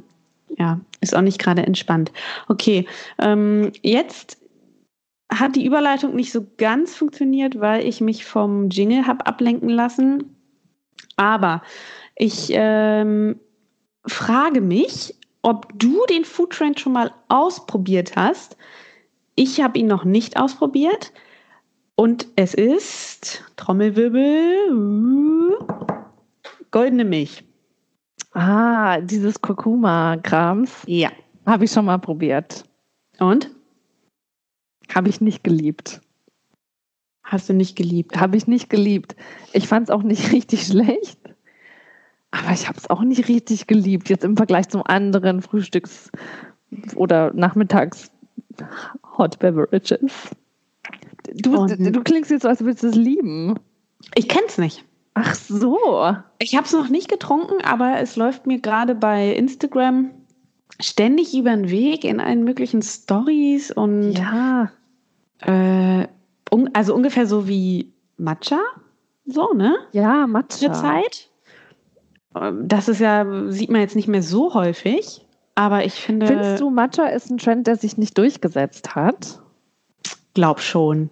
ja, 0.58 0.80
ist 1.02 1.16
auch 1.16 1.22
nicht 1.22 1.40
gerade 1.40 1.66
entspannt. 1.66 2.12
Okay, 2.48 2.88
ähm, 3.20 3.72
jetzt 3.82 4.38
hat 5.32 5.56
die 5.56 5.66
Überleitung 5.66 6.16
nicht 6.16 6.32
so 6.32 6.46
ganz 6.58 6.96
funktioniert, 6.96 7.60
weil 7.60 7.86
ich 7.86 8.00
mich 8.00 8.26
vom 8.26 8.70
Jingle 8.70 9.06
habe 9.06 9.26
ablenken 9.26 9.70
lassen. 9.70 10.36
Aber 11.18 11.62
ich 12.16 12.50
ähm, 12.52 13.40
frage 14.06 14.62
mich, 14.62 15.16
ob 15.42 15.68
du 15.78 16.00
den 16.10 16.26
Food 16.26 16.52
Trend 16.52 16.80
schon 16.80 16.94
mal 16.94 17.12
ausprobiert 17.28 18.16
hast. 18.16 18.58
Ich 19.36 19.62
habe 19.62 19.80
ihn 19.80 19.88
noch 19.88 20.06
nicht 20.06 20.38
ausprobiert. 20.38 21.12
Und 21.96 22.28
es 22.36 22.54
ist 22.54 23.44
Trommelwirbel 23.56 25.58
goldene 26.72 27.06
Milch. 27.06 27.44
Ah, 28.34 29.00
dieses 29.02 29.42
Kurkuma-Krams 29.42 30.84
Ja. 30.88 31.12
habe 31.46 31.66
ich 31.66 31.72
schon 31.72 31.86
mal 31.86 31.98
probiert. 31.98 32.64
Und? 33.20 33.52
Habe 34.94 35.10
ich 35.10 35.22
nicht 35.22 35.44
geliebt. 35.44 36.02
Hast 37.24 37.50
du 37.50 37.54
nicht 37.54 37.76
geliebt? 37.76 38.20
Habe 38.20 38.38
ich 38.38 38.48
nicht 38.48 38.70
geliebt. 38.70 39.16
Ich 39.54 39.68
fand 39.68 39.90
es 39.90 39.90
auch 39.90 40.04
nicht 40.04 40.32
richtig 40.32 40.66
schlecht. 40.66 41.20
Aber 42.32 42.52
ich 42.52 42.68
habe 42.68 42.78
es 42.78 42.90
auch 42.90 43.02
nicht 43.02 43.28
richtig 43.28 43.68
geliebt. 43.68 44.10
Jetzt 44.10 44.24
im 44.24 44.38
Vergleich 44.38 44.70
zum 44.70 44.84
anderen 44.86 45.42
Frühstücks- 45.42 46.12
oder 46.96 47.34
Nachmittags 47.34 48.12
Hot 49.18 49.40
Beverages. 49.40 50.00
Du, 51.36 51.58
Und- 51.58 51.78
du 51.80 52.04
klingst 52.04 52.32
jetzt 52.32 52.44
so, 52.44 52.50
als 52.50 52.62
würdest 52.62 52.84
du 52.84 52.88
es 52.88 52.96
lieben. 52.96 53.56
Ich 54.16 54.28
kenn's 54.28 54.58
nicht. 54.58 54.86
Ach 55.20 55.34
so. 55.36 56.16
Ich 56.40 56.56
habe 56.56 56.66
es 56.66 56.74
noch 56.74 56.90
nicht 56.90 57.10
getrunken, 57.10 57.64
aber 57.64 58.00
es 58.00 58.16
läuft 58.16 58.46
mir 58.46 58.60
gerade 58.60 58.94
bei 58.94 59.34
Instagram 59.34 60.12
ständig 60.80 61.36
über 61.36 61.50
den 61.50 61.70
Weg 61.72 62.04
in 62.04 62.20
allen 62.20 62.44
möglichen 62.44 62.82
Stories 62.84 63.72
und 63.72 64.12
Ja. 64.14 64.72
äh, 65.40 66.08
un 66.54 66.70
also 66.74 66.94
ungefähr 66.94 67.26
so 67.26 67.48
wie 67.48 67.94
Matcha, 68.18 68.60
so 69.26 69.54
ne? 69.54 69.76
Ja, 69.92 70.28
Matcha. 70.28 70.72
Zeit. 70.74 71.30
Ähm, 72.36 72.68
Das 72.68 72.88
ist 72.88 73.00
ja 73.00 73.26
sieht 73.50 73.72
man 73.72 73.82
jetzt 73.82 73.96
nicht 73.96 74.08
mehr 74.08 74.22
so 74.24 74.54
häufig, 74.54 75.26
aber 75.56 75.84
ich 75.84 75.94
finde, 75.96 76.28
Findest 76.28 76.62
du, 76.62 76.70
Matcha 76.70 77.08
ist 77.08 77.32
ein 77.32 77.40
Trend, 77.40 77.66
der 77.66 77.76
sich 77.76 77.98
nicht 77.98 78.18
durchgesetzt 78.18 78.96
hat? 78.96 79.42
glaub 80.36 80.60
schon? 80.60 81.10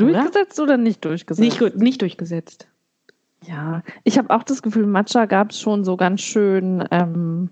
Durchgesetzt 0.00 0.60
oder 0.60 0.76
nicht 0.76 1.04
durchgesetzt? 1.04 1.60
nicht 1.60 1.76
nicht 1.76 2.02
durchgesetzt. 2.02 2.68
Ja, 3.46 3.82
ich 4.04 4.18
habe 4.18 4.30
auch 4.30 4.42
das 4.42 4.62
Gefühl, 4.62 4.86
Matcha 4.86 5.26
gab 5.26 5.50
es 5.50 5.60
schon 5.60 5.84
so 5.84 5.96
ganz 5.96 6.20
schön 6.20 6.84
ähm, 6.90 7.50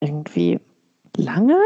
irgendwie 0.00 0.60
lange. 1.16 1.58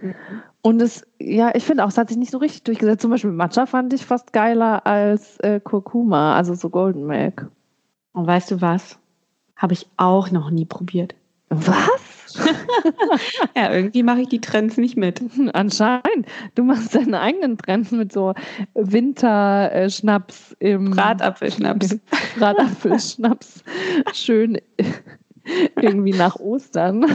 Mhm. 0.00 0.14
Und 0.62 0.82
es, 0.82 1.06
ja, 1.18 1.52
ich 1.54 1.64
finde 1.64 1.84
auch, 1.84 1.88
es 1.88 1.96
hat 1.96 2.08
sich 2.08 2.18
nicht 2.18 2.30
so 2.30 2.38
richtig 2.38 2.64
durchgesetzt. 2.64 3.00
Zum 3.00 3.10
Beispiel 3.10 3.32
Matcha 3.32 3.64
fand 3.64 3.94
ich 3.94 4.04
fast 4.04 4.32
geiler 4.32 4.86
als 4.86 5.38
äh, 5.40 5.58
Kurkuma, 5.58 6.36
also 6.36 6.54
so 6.54 6.68
Golden 6.68 7.06
Milk. 7.06 7.48
Und 8.12 8.26
weißt 8.26 8.50
du 8.50 8.60
was? 8.60 8.98
Habe 9.56 9.72
ich 9.72 9.86
auch 9.96 10.30
noch 10.30 10.50
nie 10.50 10.66
probiert. 10.66 11.14
Was? 11.50 12.10
ja, 13.56 13.72
irgendwie 13.72 14.02
mache 14.02 14.22
ich 14.22 14.28
die 14.28 14.40
Trends 14.40 14.76
nicht 14.76 14.96
mit. 14.96 15.20
Anscheinend. 15.52 16.26
Du 16.54 16.62
machst 16.64 16.94
deine 16.94 17.20
eigenen 17.20 17.58
Trends 17.58 17.90
mit 17.90 18.12
so 18.12 18.34
Winterschnaps 18.74 20.56
im 20.60 20.90
Bratapfelschnaps. 20.90 21.98
Bratapfelschnaps. 22.38 23.64
Schön 24.12 24.58
irgendwie 25.80 26.12
nach 26.12 26.36
Ostern. 26.36 27.06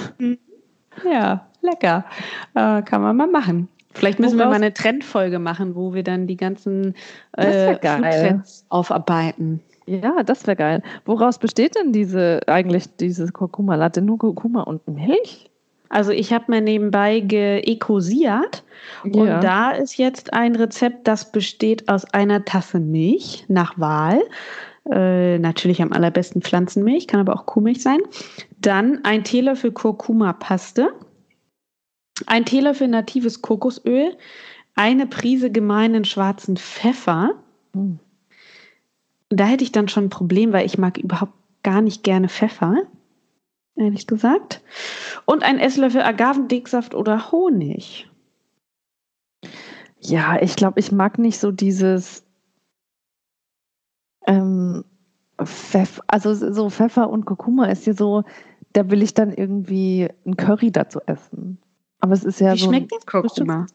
Ja, 1.10 1.48
lecker. 1.62 2.06
Äh, 2.54 2.82
kann 2.82 3.02
man 3.02 3.16
mal 3.16 3.28
machen. 3.28 3.70
Vielleicht 3.94 4.20
müssen 4.20 4.38
Woraus? 4.38 4.48
wir 4.48 4.50
mal 4.50 4.56
eine 4.56 4.74
Trendfolge 4.74 5.40
machen, 5.40 5.76
wo 5.76 5.94
wir 5.94 6.04
dann 6.04 6.28
die 6.28 6.36
ganzen 6.36 6.96
äh, 7.38 7.78
Trends 7.78 8.66
aufarbeiten. 8.68 9.62
Ja, 9.88 10.24
das 10.24 10.48
wäre 10.48 10.56
geil. 10.56 10.84
Woraus 11.06 11.38
besteht 11.38 11.76
denn 11.76 11.92
diese 11.92 12.42
eigentlich 12.48 12.96
diese 12.98 13.32
Kurkuma 13.32 13.76
Latte? 13.76 14.02
Nur 14.02 14.18
Kurkuma 14.18 14.64
und 14.64 14.88
Milch? 14.88 15.50
Also 15.90 16.12
ich 16.12 16.34
habe 16.34 16.46
mir 16.48 16.62
nebenbei 16.62 17.20
geekosiert 17.20 18.64
und 19.04 19.28
ja. 19.28 19.40
da 19.40 19.72
ist 19.72 19.98
jetzt 19.98 20.34
ein 20.34 20.56
Rezept, 20.56 21.08
das 21.08 21.32
besteht 21.32 21.88
aus 21.88 22.06
einer 22.06 22.44
Tasse 22.44 22.80
Milch 22.80 23.46
nach 23.48 23.78
Wahl. 23.80 24.22
Äh, 24.92 25.40
natürlich 25.40 25.82
am 25.82 25.94
allerbesten 25.94 26.42
Pflanzenmilch, 26.42 27.08
kann 27.08 27.20
aber 27.20 27.34
auch 27.34 27.46
Kuhmilch 27.46 27.82
sein. 27.82 28.00
Dann 28.60 29.04
ein 29.04 29.24
Teelöffel 29.24 29.72
Kurkuma-Paste, 29.72 30.94
ein 32.28 32.46
Teelöffel 32.46 32.88
natives 32.88 33.42
Kokosöl, 33.42 34.16
eine 34.76 35.08
Prise 35.08 35.52
gemeinen 35.52 36.06
schwarzen 36.06 36.58
Pfeffer. 36.58 37.36
Mhm. 37.74 38.00
Da 39.30 39.46
hätte 39.46 39.64
ich 39.64 39.72
dann 39.72 39.88
schon 39.88 40.06
ein 40.06 40.10
Problem, 40.10 40.54
weil 40.54 40.66
ich 40.66 40.78
mag 40.78 40.98
überhaupt 40.98 41.34
gar 41.64 41.82
nicht 41.82 42.04
gerne 42.04 42.30
Pfeffer, 42.30 42.84
ehrlich 43.76 44.08
gesagt. 44.08 44.62
Und 45.26 45.44
ein 45.44 45.60
Esslöffel 45.60 46.02
Agavendicksaft 46.02 46.94
oder 46.94 47.32
Honig. 47.32 48.10
Ja, 50.00 50.40
ich 50.42 50.56
glaube, 50.56 50.80
ich 50.80 50.92
mag 50.92 51.18
nicht 51.18 51.40
so 51.40 51.52
dieses 51.52 52.24
ähm, 54.28 54.86
Pfeffer, 55.44 56.04
also 56.08 56.34
so 56.34 56.70
Pfeffer 56.70 57.10
und 57.10 57.26
Kurkuma 57.26 57.66
ist 57.66 57.84
hier 57.86 57.96
so, 57.96 58.24
da 58.74 58.90
will 58.90 59.02
ich 59.02 59.14
dann 59.14 59.34
irgendwie 59.34 60.08
ein 60.26 60.38
Curry 60.38 60.72
dazu 60.72 61.00
essen. 61.06 61.58
Aber 62.00 62.14
es 62.14 62.24
ist 62.24 62.40
ja 62.40 62.54
wie 62.54 62.60
so. 62.60 62.66
Wie 62.66 62.76
schmeckt 62.76 62.92
das 62.92 63.06
Kurkuma? 63.06 63.66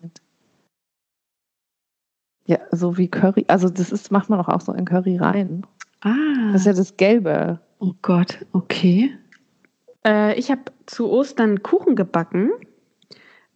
Ja, 2.51 2.59
so 2.73 2.99
wie 2.99 3.07
Curry. 3.07 3.45
Also 3.47 3.69
das 3.69 3.93
ist, 3.93 4.11
macht 4.11 4.29
man 4.29 4.41
doch 4.41 4.49
auch 4.49 4.61
so 4.61 4.73
in 4.73 4.85
Curry 4.85 5.19
rein. 5.19 5.65
Ah. 6.01 6.51
Das 6.51 6.63
ist 6.63 6.67
ja 6.67 6.73
das 6.73 6.97
Gelbe. 6.97 7.61
Oh 7.79 7.93
Gott, 8.03 8.45
okay. 8.51 9.17
Äh, 10.05 10.37
ich 10.37 10.51
habe 10.51 10.63
zu 10.87 11.09
Ostern 11.09 11.63
Kuchen 11.63 11.95
gebacken 11.95 12.51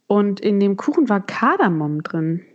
und 0.07 0.39
in 0.39 0.61
dem 0.61 0.77
Kuchen 0.77 1.09
war 1.09 1.19
Kardamom 1.19 2.03
drin. 2.03 2.45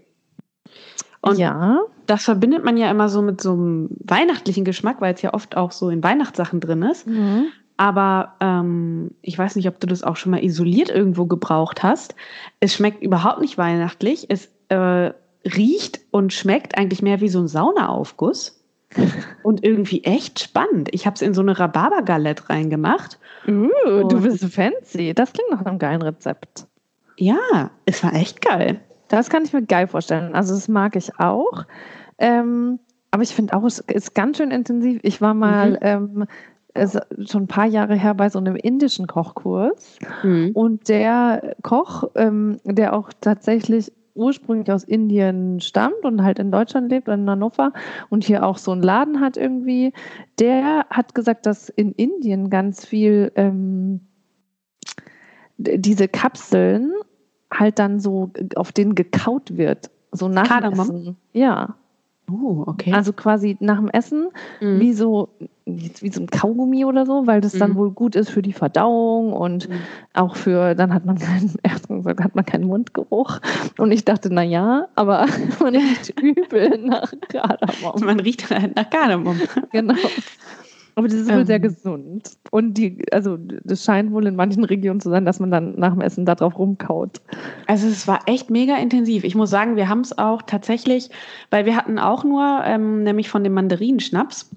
Und 1.21 1.37
ja. 1.39 1.83
das 2.07 2.25
verbindet 2.25 2.65
man 2.65 2.79
ja 2.79 2.91
immer 2.91 3.11
so 3.11 3.21
mit 3.21 3.43
so 3.43 3.53
einem 3.53 3.91
weihnachtlichen 4.03 4.65
Geschmack, 4.65 5.03
weil 5.03 5.13
es 5.13 5.21
ja 5.21 5.35
oft 5.35 5.59
auch 5.59 5.73
so 5.73 5.91
in 5.91 6.03
Weihnachtssachen 6.03 6.61
drin 6.61 6.81
ist. 6.85 7.07
Mhm. 7.07 7.49
Aber 7.77 8.37
ähm, 8.41 9.11
ich 9.21 9.37
weiß 9.37 9.57
nicht, 9.57 9.69
ob 9.69 9.79
du 9.79 9.87
das 9.87 10.05
auch 10.05 10.17
schon 10.17 10.31
mal 10.31 10.43
isoliert 10.43 10.89
irgendwo 10.89 11.27
gebraucht 11.27 11.83
hast. 11.83 12.15
Es 12.61 12.73
schmeckt 12.73 13.03
überhaupt 13.03 13.43
nicht 13.43 13.59
weihnachtlich. 13.59 14.25
Es 14.31 14.51
äh, 14.71 15.13
riecht 15.45 16.01
und 16.11 16.33
schmeckt 16.33 16.77
eigentlich 16.77 17.03
mehr 17.03 17.21
wie 17.21 17.29
so 17.29 17.41
ein 17.41 17.49
Saunaaufguss. 17.49 18.57
Und 19.45 19.65
irgendwie 19.65 20.03
echt 20.03 20.41
spannend. 20.41 20.89
Ich 20.93 21.07
habe 21.07 21.15
es 21.15 21.23
in 21.23 21.33
so 21.33 21.41
eine 21.41 21.57
Rhabarber-Galette 21.57 22.51
reingemacht. 22.51 23.21
Uh, 23.47 24.09
du 24.09 24.21
bist 24.21 24.45
fancy. 24.45 25.15
Das 25.15 25.33
klingt 25.33 25.51
nach 25.51 25.65
einem 25.65 25.79
geilen 25.79 26.03
Rezept. 26.03 26.67
Ja, 27.17 27.71
es 27.87 28.03
war 28.03 28.15
echt 28.15 28.43
geil. 28.43 28.81
Das 29.09 29.31
kann 29.31 29.45
ich 29.45 29.53
mir 29.53 29.63
geil 29.63 29.87
vorstellen. 29.87 30.35
Also 30.35 30.55
das 30.55 30.67
mag 30.69 30.97
ich 30.97 31.19
auch. 31.19 31.65
Ähm, 32.19 32.81
aber 33.11 33.23
ich 33.23 33.35
finde 33.35 33.55
auch, 33.55 33.65
es 33.65 33.79
ist 33.79 34.15
ganz 34.15 34.39
schön 34.39 34.51
intensiv. 34.51 35.01
Ich 35.03 35.21
war 35.21 35.35
mal 35.35 35.73
mhm. 35.73 36.27
ähm, 36.75 36.87
schon 37.27 37.43
ein 37.43 37.49
paar 37.49 37.67
Jahre 37.67 37.97
her 37.97 38.15
bei 38.15 38.29
so 38.29 38.39
einem 38.39 38.57
indischen 38.57 39.07
Kochkurs. 39.07 39.99
Mhm. 40.23 40.51
Und 40.55 40.89
der 40.89 41.57
Koch, 41.63 42.05
ähm, 42.15 42.61
der 42.65 42.95
auch 42.95 43.11
tatsächlich 43.21 43.93
ursprünglich 44.15 44.71
aus 44.73 44.85
Indien 44.85 45.61
stammt 45.61 46.05
und 46.05 46.23
halt 46.23 46.39
in 46.39 46.51
Deutschland 46.51 46.91
lebt, 46.91 47.09
in 47.09 47.29
Hannover 47.29 47.73
und 48.09 48.25
hier 48.25 48.45
auch 48.45 48.59
so 48.59 48.73
einen 48.73 48.83
Laden 48.83 49.21
hat 49.21 49.37
irgendwie, 49.37 49.93
der 50.39 50.87
hat 50.91 51.15
gesagt, 51.15 51.47
dass 51.47 51.69
in 51.69 51.93
Indien 51.93 52.51
ganz 52.51 52.85
viel 52.85 53.33
ähm, 53.37 54.01
diese 55.59 56.09
Kapseln 56.09 56.93
halt 57.53 57.79
dann 57.79 58.01
so 58.01 58.31
auf 58.57 58.73
denen 58.73 58.95
gekaut 58.95 59.57
wird. 59.57 59.91
So 60.13 60.29
nach 60.29 60.49
Kardamom? 60.49 61.17
Ja. 61.33 61.77
Oh, 62.31 62.65
okay. 62.67 62.93
Also 62.93 63.13
quasi 63.13 63.57
nach 63.61 63.79
dem 63.79 63.89
Essen, 63.89 64.29
mhm. 64.61 64.81
wie 64.81 64.93
so 64.93 65.29
wie 65.67 66.11
so 66.11 66.21
ein 66.21 66.27
Kaugummi 66.27 66.85
oder 66.85 67.07
so, 67.07 67.27
weil 67.27 67.41
das 67.41 67.53
dann 67.53 67.73
mhm. 67.73 67.77
wohl 67.77 67.91
gut 67.91 68.17
ist 68.17 68.31
für 68.31 68.43
die 68.43 68.53
Verdauung 68.53 69.33
und 69.33 69.69
mhm. 69.69 69.75
auch 70.15 70.37
für, 70.37 70.75
dann 70.75 70.93
hat 70.93 71.05
man 71.05 71.19
keinen, 71.19 71.55
hat 71.69 72.35
man 72.35 72.45
keinen 72.45 72.65
Mundgeruch. 72.65 73.41
Und 73.79 73.93
ich 73.93 74.05
dachte, 74.05 74.33
na 74.33 74.43
ja, 74.43 74.89
aber 74.95 75.27
man 75.61 75.77
riecht 75.77 76.21
übel 76.21 76.79
nach 76.79 77.13
Kardamom. 77.29 78.05
Man 78.05 78.21
riecht 78.21 78.51
halt 78.51 78.77
nach 78.77 78.89
Kardamom. 78.91 79.41
Genau. 79.71 79.95
Aber 81.01 81.09
das 81.09 81.17
ist 81.17 81.31
wohl 81.31 81.41
ähm. 81.41 81.47
sehr 81.47 81.61
gesund. 81.61 82.31
Und 82.51 82.75
die, 82.75 83.03
also 83.11 83.39
das 83.39 83.83
scheint 83.83 84.13
wohl 84.13 84.27
in 84.27 84.37
manchen 84.37 84.65
Regionen 84.65 85.01
zu 85.01 85.09
sein, 85.09 85.25
dass 85.25 85.41
man 85.41 85.51
dann 85.51 85.77
nach 85.77 85.95
dem 85.95 86.03
Essen 86.03 86.27
da 86.27 86.35
drauf 86.35 86.59
rumkaut. 86.59 87.23
Also 87.67 87.89
es 87.89 88.07
war 88.07 88.21
echt 88.27 88.51
mega 88.51 88.77
intensiv. 88.77 89.25
Ich 89.25 89.35
muss 89.35 89.49
sagen, 89.49 89.77
wir 89.77 89.89
haben 89.89 90.03
es 90.03 90.19
auch 90.19 90.43
tatsächlich, 90.43 91.09
weil 91.49 91.65
wir 91.65 91.75
hatten 91.75 91.99
auch 91.99 92.23
nur, 92.23 92.61
ähm, 92.67 93.03
nämlich 93.03 93.31
von 93.31 93.43
dem 93.43 93.55
Mandarinschnaps, 93.55 94.51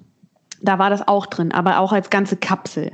da 0.62 0.80
war 0.80 0.90
das 0.90 1.08
auch 1.08 1.28
drin, 1.28 1.54
aber 1.54 1.80
auch 1.80 1.94
als 1.94 2.10
ganze 2.10 2.36
Kapsel. 2.36 2.92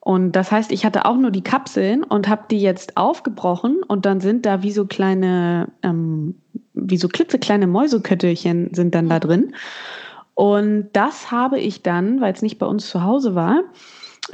Und 0.00 0.32
das 0.32 0.50
heißt, 0.50 0.72
ich 0.72 0.84
hatte 0.84 1.04
auch 1.04 1.16
nur 1.16 1.30
die 1.30 1.44
Kapseln 1.44 2.02
und 2.02 2.28
habe 2.28 2.46
die 2.50 2.60
jetzt 2.60 2.96
aufgebrochen 2.96 3.84
und 3.86 4.06
dann 4.06 4.18
sind 4.18 4.44
da 4.44 4.64
wie 4.64 4.72
so 4.72 4.86
kleine, 4.86 5.68
ähm, 5.84 6.34
wie 6.74 6.96
so 6.96 7.06
klitzekleine 7.06 7.68
Mäuseköttelchen 7.68 8.74
sind 8.74 8.96
dann 8.96 9.08
da 9.08 9.20
drin. 9.20 9.54
Und 10.34 10.90
das 10.92 11.30
habe 11.30 11.58
ich 11.58 11.82
dann, 11.82 12.20
weil 12.20 12.32
es 12.32 12.42
nicht 12.42 12.58
bei 12.58 12.66
uns 12.66 12.88
zu 12.88 13.02
Hause 13.02 13.34
war, 13.34 13.62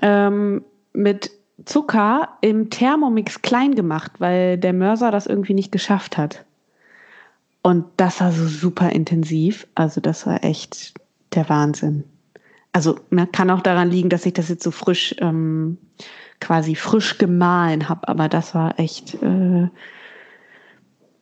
ähm, 0.03 0.65
mit 0.93 1.31
Zucker 1.65 2.29
im 2.41 2.71
Thermomix 2.71 3.43
klein 3.43 3.75
gemacht, 3.75 4.13
weil 4.19 4.59
der 4.59 4.73
Mörser 4.73 5.11
das 5.11 5.27
irgendwie 5.27 5.55
nicht 5.55 5.73
geschafft 5.73 6.17
hat. 6.17 6.45
Und 7.63 7.85
das 7.97 8.21
war 8.21 8.33
so 8.33 8.47
super 8.47 8.91
intensiv. 8.91 9.67
Also 9.75 10.01
das 10.01 10.27
war 10.27 10.45
echt 10.45 10.95
der 11.35 11.49
Wahnsinn. 11.49 12.05
Also 12.73 12.99
ne, 13.11 13.27
kann 13.27 13.51
auch 13.51 13.61
daran 13.61 13.91
liegen, 13.91 14.09
dass 14.09 14.25
ich 14.25 14.35
das 14.35 14.49
jetzt 14.49 14.63
so 14.63 14.71
frisch, 14.71 15.15
ähm, 15.19 15.79
quasi 16.41 16.77
frisch 16.77 17.19
gemahlen 17.19 17.89
habe. 17.89 18.07
Aber 18.07 18.29
das 18.29 18.55
war 18.55 18.79
echt 18.79 19.15
äh, 19.23 19.69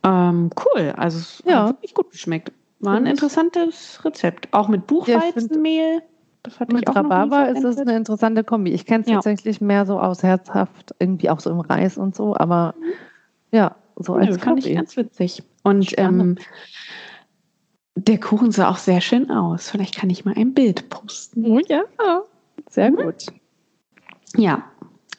ähm, 0.05 0.51
cool. 0.65 0.93
Also 0.97 1.19
es 1.19 1.43
ja. 1.47 1.63
hat 1.65 1.77
wirklich 1.77 1.95
gut 1.95 2.11
geschmeckt. 2.11 2.53
War 2.81 2.95
ein 2.95 3.07
interessantes 3.07 4.05
Rezept. 4.05 4.53
Auch 4.53 4.69
mit 4.69 4.87
Buchweizenmehl. 4.87 6.03
Mit 6.69 6.95
Rhabarber 6.95 7.49
ist 7.49 7.65
es 7.65 7.79
eine 7.79 7.97
interessante 7.97 8.45
Kombi. 8.45 8.73
Ich 8.73 8.87
kenne 8.87 9.03
es 9.03 9.09
ja. 9.09 9.15
tatsächlich 9.17 9.61
mehr 9.61 9.85
so 9.85 9.99
aus 9.99 10.23
herzhaft, 10.23 10.95
irgendwie 11.01 11.29
auch 11.29 11.41
so 11.41 11.51
im 11.51 11.59
Reis 11.61 11.99
und 11.99 12.15
so, 12.15 12.37
aber 12.37 12.75
mhm. 12.79 12.93
ja, 13.51 13.75
so 13.97 14.15
als 14.15 14.37
Nö, 14.37 14.39
fand 14.39 14.65
ich 14.65 14.75
ganz 14.75 14.97
witzig. 14.97 15.43
Und 15.65 15.95
ähm, 15.99 16.37
der 17.97 18.21
Kuchen 18.21 18.53
sah 18.53 18.71
auch 18.71 18.77
sehr 18.77 19.01
schön 19.01 19.31
aus. 19.31 19.71
Vielleicht 19.71 19.97
kann 19.97 20.11
ich 20.11 20.25
mal 20.25 20.35
ein 20.37 20.55
Bild 20.55 20.89
posten. 20.91 21.45
Oh 21.47 21.61
ja, 21.67 21.83
sehr 22.69 22.93
mhm. 22.93 22.97
gut. 22.97 23.27
Ja. 24.37 24.65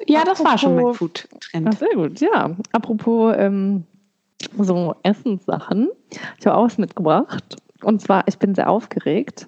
Ja, 0.05 0.21
Apropos, 0.21 0.37
das 0.37 0.45
war 0.45 0.57
schon 0.59 0.75
mein 0.75 0.93
Food-Trend. 0.93 1.77
Sehr 1.77 1.95
gut, 1.95 2.21
ja. 2.21 2.55
Apropos 2.71 3.35
ähm, 3.37 3.83
so 4.57 4.95
Essenssachen. 5.03 5.89
Ich 6.39 6.45
habe 6.45 6.57
auch 6.57 6.65
was 6.65 6.77
mitgebracht. 6.77 7.57
Und 7.83 8.01
zwar, 8.01 8.27
ich 8.27 8.37
bin 8.39 8.55
sehr 8.55 8.69
aufgeregt. 8.69 9.47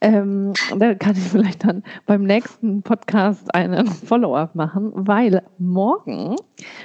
Ähm, 0.00 0.52
da 0.76 0.94
kann 0.94 1.16
ich 1.16 1.22
vielleicht 1.22 1.64
dann 1.64 1.82
beim 2.04 2.24
nächsten 2.24 2.82
Podcast 2.82 3.54
einen 3.54 3.86
Follow-up 3.86 4.54
machen, 4.54 4.92
weil 4.94 5.42
morgen, 5.58 6.36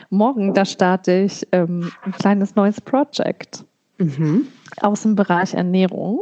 morgen, 0.10 0.54
da 0.54 0.64
starte 0.64 1.12
ich 1.24 1.46
ähm, 1.52 1.92
ein 2.04 2.14
kleines 2.14 2.56
neues 2.56 2.80
Projekt 2.80 3.66
mhm. 3.98 4.48
aus 4.82 5.02
dem 5.02 5.16
Bereich 5.16 5.54
Ernährung. 5.54 6.22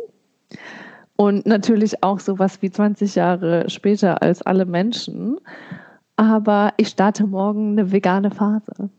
Und 1.18 1.46
natürlich 1.46 2.04
auch 2.04 2.20
sowas 2.20 2.62
wie 2.62 2.72
20 2.72 3.16
Jahre 3.16 3.70
später 3.70 4.22
als 4.22 4.42
alle 4.42 4.66
Menschen. 4.66 5.40
Aber 6.16 6.74
ich 6.78 6.90
starte 6.90 7.28
morgen 7.28 7.74
eine 7.74 7.92
vegane 7.92 8.32
Phase. 8.32 8.90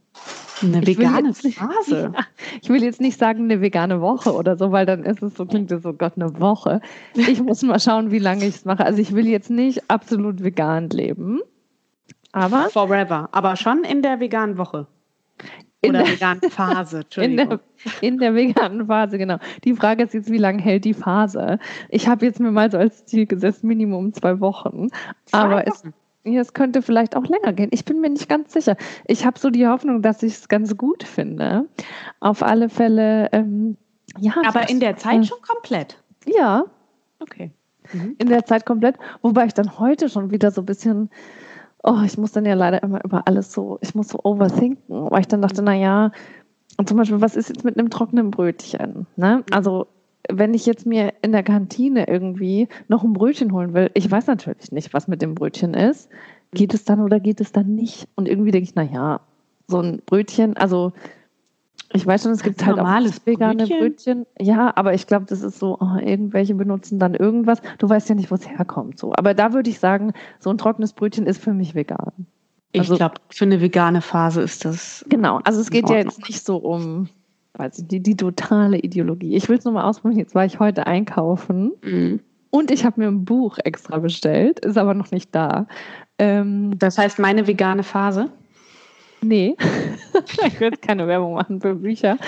Eine 0.62 0.83
Ich 0.83 0.99
vegane 0.99 1.29
jetzt 1.29 1.45
nicht- 1.45 1.59
Phase. 1.59 2.12
Ja, 2.17 2.25
ich 2.62 2.69
will 2.69 2.83
jetzt 2.83 3.00
nicht 3.00 3.19
sagen 3.19 3.45
eine 3.45 3.61
vegane 3.61 4.00
Woche 4.00 4.33
oder 4.33 4.57
so, 4.57 4.73
weil 4.73 4.87
dann 4.87 5.05
ist 5.05 5.23
es 5.23 5.35
so, 5.35 5.47
klingt 5.47 5.71
es 5.71 5.83
so, 5.83 5.93
Gott, 5.93 6.15
eine 6.17 6.38
Woche. 6.41 6.81
Ich 7.15 7.43
muss 7.43 7.62
mal 7.62 7.79
schauen, 7.81 8.11
wie 8.11 8.19
lange 8.19 8.45
ich 8.47 8.57
es 8.57 8.65
mache. 8.65 8.85
Also 8.85 9.00
ich 9.00 9.12
will 9.15 9.27
jetzt 9.27 9.50
nicht 9.50 9.91
absolut 9.91 10.43
vegan 10.43 10.88
leben. 10.91 11.41
Aber 12.33 12.69
Forever. 12.71 13.29
Aber 13.33 13.57
schon 13.57 13.85
in 13.85 14.03
der 14.03 14.21
veganen 14.21 14.59
Woche. 14.59 14.87
in 15.81 15.91
Oder 15.91 16.05
der, 16.05 16.12
veganen 16.12 16.50
Phase. 16.50 16.97
in, 17.17 17.38
Entschuldigung. 17.38 17.49
der, 17.49 18.09
in 18.09 18.19
der 18.19 18.35
veganen 18.35 18.87
Phase, 18.87 19.19
genau. 19.19 19.38
Die 19.65 19.75
Frage 19.75 20.03
ist 20.05 20.15
jetzt, 20.15 20.31
wie 20.31 20.38
lange 20.38 20.61
hält 20.61 20.85
die 20.85 20.95
Phase? 20.95 21.59
Ich 21.88 22.09
habe 22.09 22.27
jetzt 22.27 22.41
mir 22.41 22.50
mal 22.50 22.71
so 22.71 22.79
als 22.79 23.05
Ziel 23.07 23.27
gesetzt, 23.27 23.65
Minimum 23.65 24.12
zwei 24.12 24.41
Wochen. 24.41 24.88
Aber 25.33 25.67
es, 25.67 25.83
ja, 25.85 25.91
es 26.37 26.52
könnte 26.52 26.82
vielleicht 26.82 27.16
auch 27.16 27.25
länger 27.26 27.52
gehen. 27.52 27.68
Ich 27.73 27.85
bin 27.85 28.00
mir 28.00 28.11
nicht 28.11 28.28
ganz 28.28 28.52
sicher. 28.52 28.76
Ich 29.06 29.25
habe 29.25 29.38
so 29.38 29.50
die 29.50 29.66
Hoffnung, 29.66 30.02
dass 30.02 30.23
ich 30.23 30.35
es 30.35 30.49
ganz 30.49 30.76
gut 30.76 31.04
finde. 31.04 31.66
Auf 32.20 32.42
alle 32.42 32.68
Fälle, 32.68 33.28
ähm, 33.32 33.76
ja. 34.18 34.32
Aber 34.47 34.68
in 34.68 34.80
der 34.80 34.97
Zeit 34.97 35.26
schon 35.26 35.40
komplett. 35.42 36.02
Ja, 36.26 36.64
Okay. 37.20 37.50
in 38.18 38.28
der 38.28 38.44
Zeit 38.44 38.64
komplett. 38.66 38.97
Wobei 39.23 39.47
ich 39.47 39.54
dann 39.54 39.78
heute 39.78 40.08
schon 40.08 40.30
wieder 40.30 40.50
so 40.50 40.62
ein 40.62 40.66
bisschen, 40.66 41.11
oh, 41.82 42.00
ich 42.04 42.16
muss 42.18 42.32
dann 42.32 42.44
ja 42.44 42.54
leider 42.54 42.82
immer 42.82 43.02
über 43.04 43.26
alles 43.26 43.52
so, 43.52 43.78
ich 43.80 43.94
muss 43.94 44.08
so 44.08 44.20
overthinken, 44.23 45.11
weil 45.11 45.20
ich 45.20 45.28
dann 45.28 45.42
dachte, 45.42 45.62
naja, 45.62 46.12
und 46.76 46.88
zum 46.88 46.97
Beispiel, 46.97 47.20
was 47.20 47.35
ist 47.35 47.49
jetzt 47.49 47.64
mit 47.64 47.76
einem 47.78 47.90
trockenen 47.90 48.30
Brötchen? 48.30 49.06
Ne? 49.16 49.42
Also, 49.50 49.88
wenn 50.30 50.54
ich 50.54 50.66
jetzt 50.66 50.87
mir 50.87 51.14
in 51.23 51.32
der 51.32 51.42
Kantine 51.42 52.06
irgendwie 52.08 52.68
noch 52.88 53.02
ein 53.04 53.12
Brötchen 53.12 53.52
holen 53.52 53.75
will, 53.75 53.90
ich 53.94 54.11
weiß 54.11 54.26
natürlich 54.26 54.73
nicht, 54.73 54.92
was 54.94 55.08
mit 55.08 55.23
dem 55.23 55.35
Brötchen 55.35 55.75
ist. 55.75 56.08
Geht 56.52 56.75
es 56.75 56.85
dann 56.85 57.00
oder 57.00 57.20
geht 57.20 57.40
es 57.40 57.52
dann 57.52 57.75
nicht? 57.75 58.08
Und 58.14 58.28
irgendwie 58.28 58.50
denke 58.50 58.68
ich, 58.68 58.75
naja, 58.75 59.20
so 59.66 59.80
ein 59.80 60.00
Brötchen, 60.06 60.56
also 60.56 60.92
ich 61.92 62.06
weiß 62.06 62.23
schon, 62.23 62.32
es 62.32 62.42
gibt 62.42 62.64
halt 62.64 62.76
normales 62.76 63.20
auch 63.20 63.26
vegane 63.26 63.66
Brötchen? 63.66 63.78
Brötchen. 63.78 64.26
Ja, 64.38 64.73
aber 64.76 64.94
ich 64.94 65.06
glaube, 65.06 65.25
das 65.26 65.42
ist 65.42 65.58
so, 65.58 65.78
oh, 65.80 65.99
irgendwelche 65.99 66.54
benutzen 66.54 66.99
dann 66.99 67.14
irgendwas. 67.14 67.61
Du 67.78 67.88
weißt 67.88 68.08
ja 68.11 68.14
nicht, 68.14 68.30
wo 68.30 68.35
es 68.35 68.49
herkommt. 68.49 68.99
So. 68.99 69.12
Aber 69.14 69.32
da 69.35 69.54
würde 69.54 69.70
ich 69.70 69.78
sagen, 69.78 70.12
so 70.38 70.50
ein 70.50 70.58
trockenes 70.58 70.92
Brötchen 70.92 71.26
ist 71.26 71.42
für 71.42 71.54
mich 71.54 71.75
vegan. 71.75 72.26
Ich 72.73 72.80
Also- 72.80 72.97
glaube, 72.97 73.14
für 73.30 73.47
eine 73.47 73.62
vegane 73.62 74.02
Phase 74.02 74.42
ist 74.42 74.64
das. 74.66 75.04
Genau, 75.08 75.40
also 75.44 75.61
es 75.61 75.70
geht 75.70 75.88
ja 75.88 75.97
jetzt 75.97 76.20
nicht 76.28 76.44
so 76.44 76.58
um 76.58 77.08
weiß 77.59 77.79
ich, 77.81 77.88
die, 77.88 78.00
die 78.03 78.17
totale 78.17 78.79
Ideologie. 78.79 79.37
Ich 79.37 79.49
will 79.49 79.59
es 79.59 79.65
nur 79.65 79.75
mal 79.75 79.85
ausprobieren. 79.85 80.21
Jetzt 80.21 80.35
war 80.35 80.45
ich 80.45 80.59
heute 80.61 80.87
einkaufen 80.87 81.73
Mhm. 81.83 82.21
und 82.50 82.71
ich 82.71 82.85
habe 82.85 83.00
mir 83.00 83.09
ein 83.09 83.25
Buch 83.25 83.59
extra 83.65 83.99
bestellt, 83.99 84.61
ist 84.61 84.79
aber 84.79 84.95
noch 84.95 85.11
nicht 85.11 85.35
da. 85.35 85.67
Ähm, 86.19 86.79
Das 86.79 86.99
heißt, 86.99 87.19
meine 87.19 87.47
vegane 87.47 87.83
Phase. 87.83 88.31
nee, 89.21 89.57
ich 90.47 90.61
jetzt 90.61 90.81
keine 90.83 91.07
Werbung 91.09 91.35
machen 91.35 91.61
für 91.61 91.75
Bücher. 91.75 92.19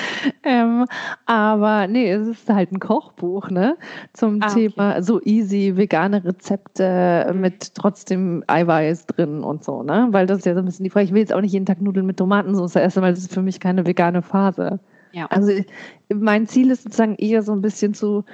Ähm, 0.43 0.87
aber 1.27 1.87
nee, 1.87 2.11
es 2.11 2.27
ist 2.27 2.49
halt 2.49 2.73
ein 2.73 2.81
Kochbuch, 2.81 3.49
ne? 3.51 3.77
Zum 4.13 4.41
Ah, 4.43 4.47
okay. 4.51 4.69
Thema 4.71 5.01
so 5.03 5.21
easy 5.23 5.77
vegane 5.77 6.25
Rezepte 6.25 7.33
mit 7.35 7.75
trotzdem 7.77 8.43
Eiweiß 8.49 9.07
drin 9.07 9.45
und 9.45 9.63
so, 9.65 9.83
ne? 9.85 10.09
Weil 10.11 10.27
das 10.27 10.39
ist 10.39 10.47
ja 10.47 10.55
so 10.55 10.59
ein 10.61 10.65
bisschen 10.65 10.83
die 10.85 10.91
Frage. 10.91 11.05
Ich 11.07 11.13
will 11.13 11.21
jetzt 11.21 11.33
auch 11.33 11.41
nicht 11.41 11.53
jeden 11.53 11.67
Tag 11.67 11.81
Nudeln 11.81 12.07
mit 12.07 12.17
Tomatensauce 12.17 12.75
essen, 12.77 13.03
weil 13.03 13.13
das 13.15 13.21
ist 13.23 13.33
für 13.35 13.43
mich 13.43 13.61
keine 13.61 13.87
vegane 13.87 14.23
Phase. 14.23 14.81
Ja. 15.13 15.27
Also 15.27 15.51
ich- 15.51 15.67
mein 16.15 16.47
Ziel 16.47 16.71
ist 16.71 16.83
sozusagen 16.85 17.17
eher 17.17 17.43
so 17.43 17.53
ein 17.53 17.63
bisschen 17.63 17.95
zu 17.95 18.25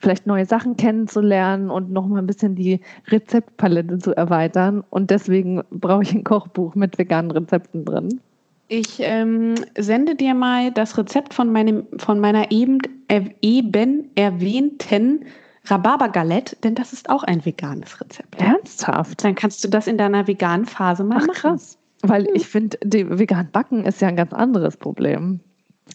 vielleicht 0.00 0.26
neue 0.26 0.44
Sachen 0.46 0.76
kennenzulernen 0.76 1.70
und 1.70 1.92
noch 1.92 2.06
mal 2.08 2.18
ein 2.18 2.26
bisschen 2.26 2.56
die 2.56 2.80
Rezeptpalette 3.08 3.98
zu 3.98 4.16
erweitern. 4.16 4.82
Und 4.90 5.10
deswegen 5.10 5.62
brauche 5.70 6.02
ich 6.02 6.12
ein 6.12 6.24
Kochbuch 6.24 6.74
mit 6.74 6.98
veganen 6.98 7.30
Rezepten 7.30 7.84
drin. 7.84 8.20
Ich 8.66 8.96
ähm, 9.00 9.54
sende 9.78 10.16
dir 10.16 10.34
mal 10.34 10.72
das 10.72 10.98
Rezept 10.98 11.34
von, 11.34 11.52
meinem, 11.52 11.84
von 11.98 12.18
meiner 12.18 12.50
eben, 12.50 12.78
er, 13.06 13.26
eben 13.42 14.10
erwähnten 14.16 15.24
Rhabarbergalette, 15.66 16.56
denn 16.64 16.74
das 16.74 16.92
ist 16.92 17.08
auch 17.08 17.22
ein 17.22 17.44
veganes 17.44 18.00
Rezept. 18.00 18.40
Ernsthaft? 18.40 19.22
Dann 19.22 19.34
kannst 19.36 19.62
du 19.62 19.68
das 19.68 19.86
in 19.86 19.98
deiner 19.98 20.26
veganen 20.26 20.66
Phase 20.66 21.04
mal 21.04 21.18
Ach 21.20 21.26
machen. 21.28 21.34
krass. 21.34 21.78
Weil 22.02 22.26
ich 22.34 22.48
finde, 22.48 22.76
vegan 22.82 23.48
backen 23.52 23.84
ist 23.84 24.00
ja 24.00 24.08
ein 24.08 24.16
ganz 24.16 24.32
anderes 24.32 24.76
Problem. 24.76 25.38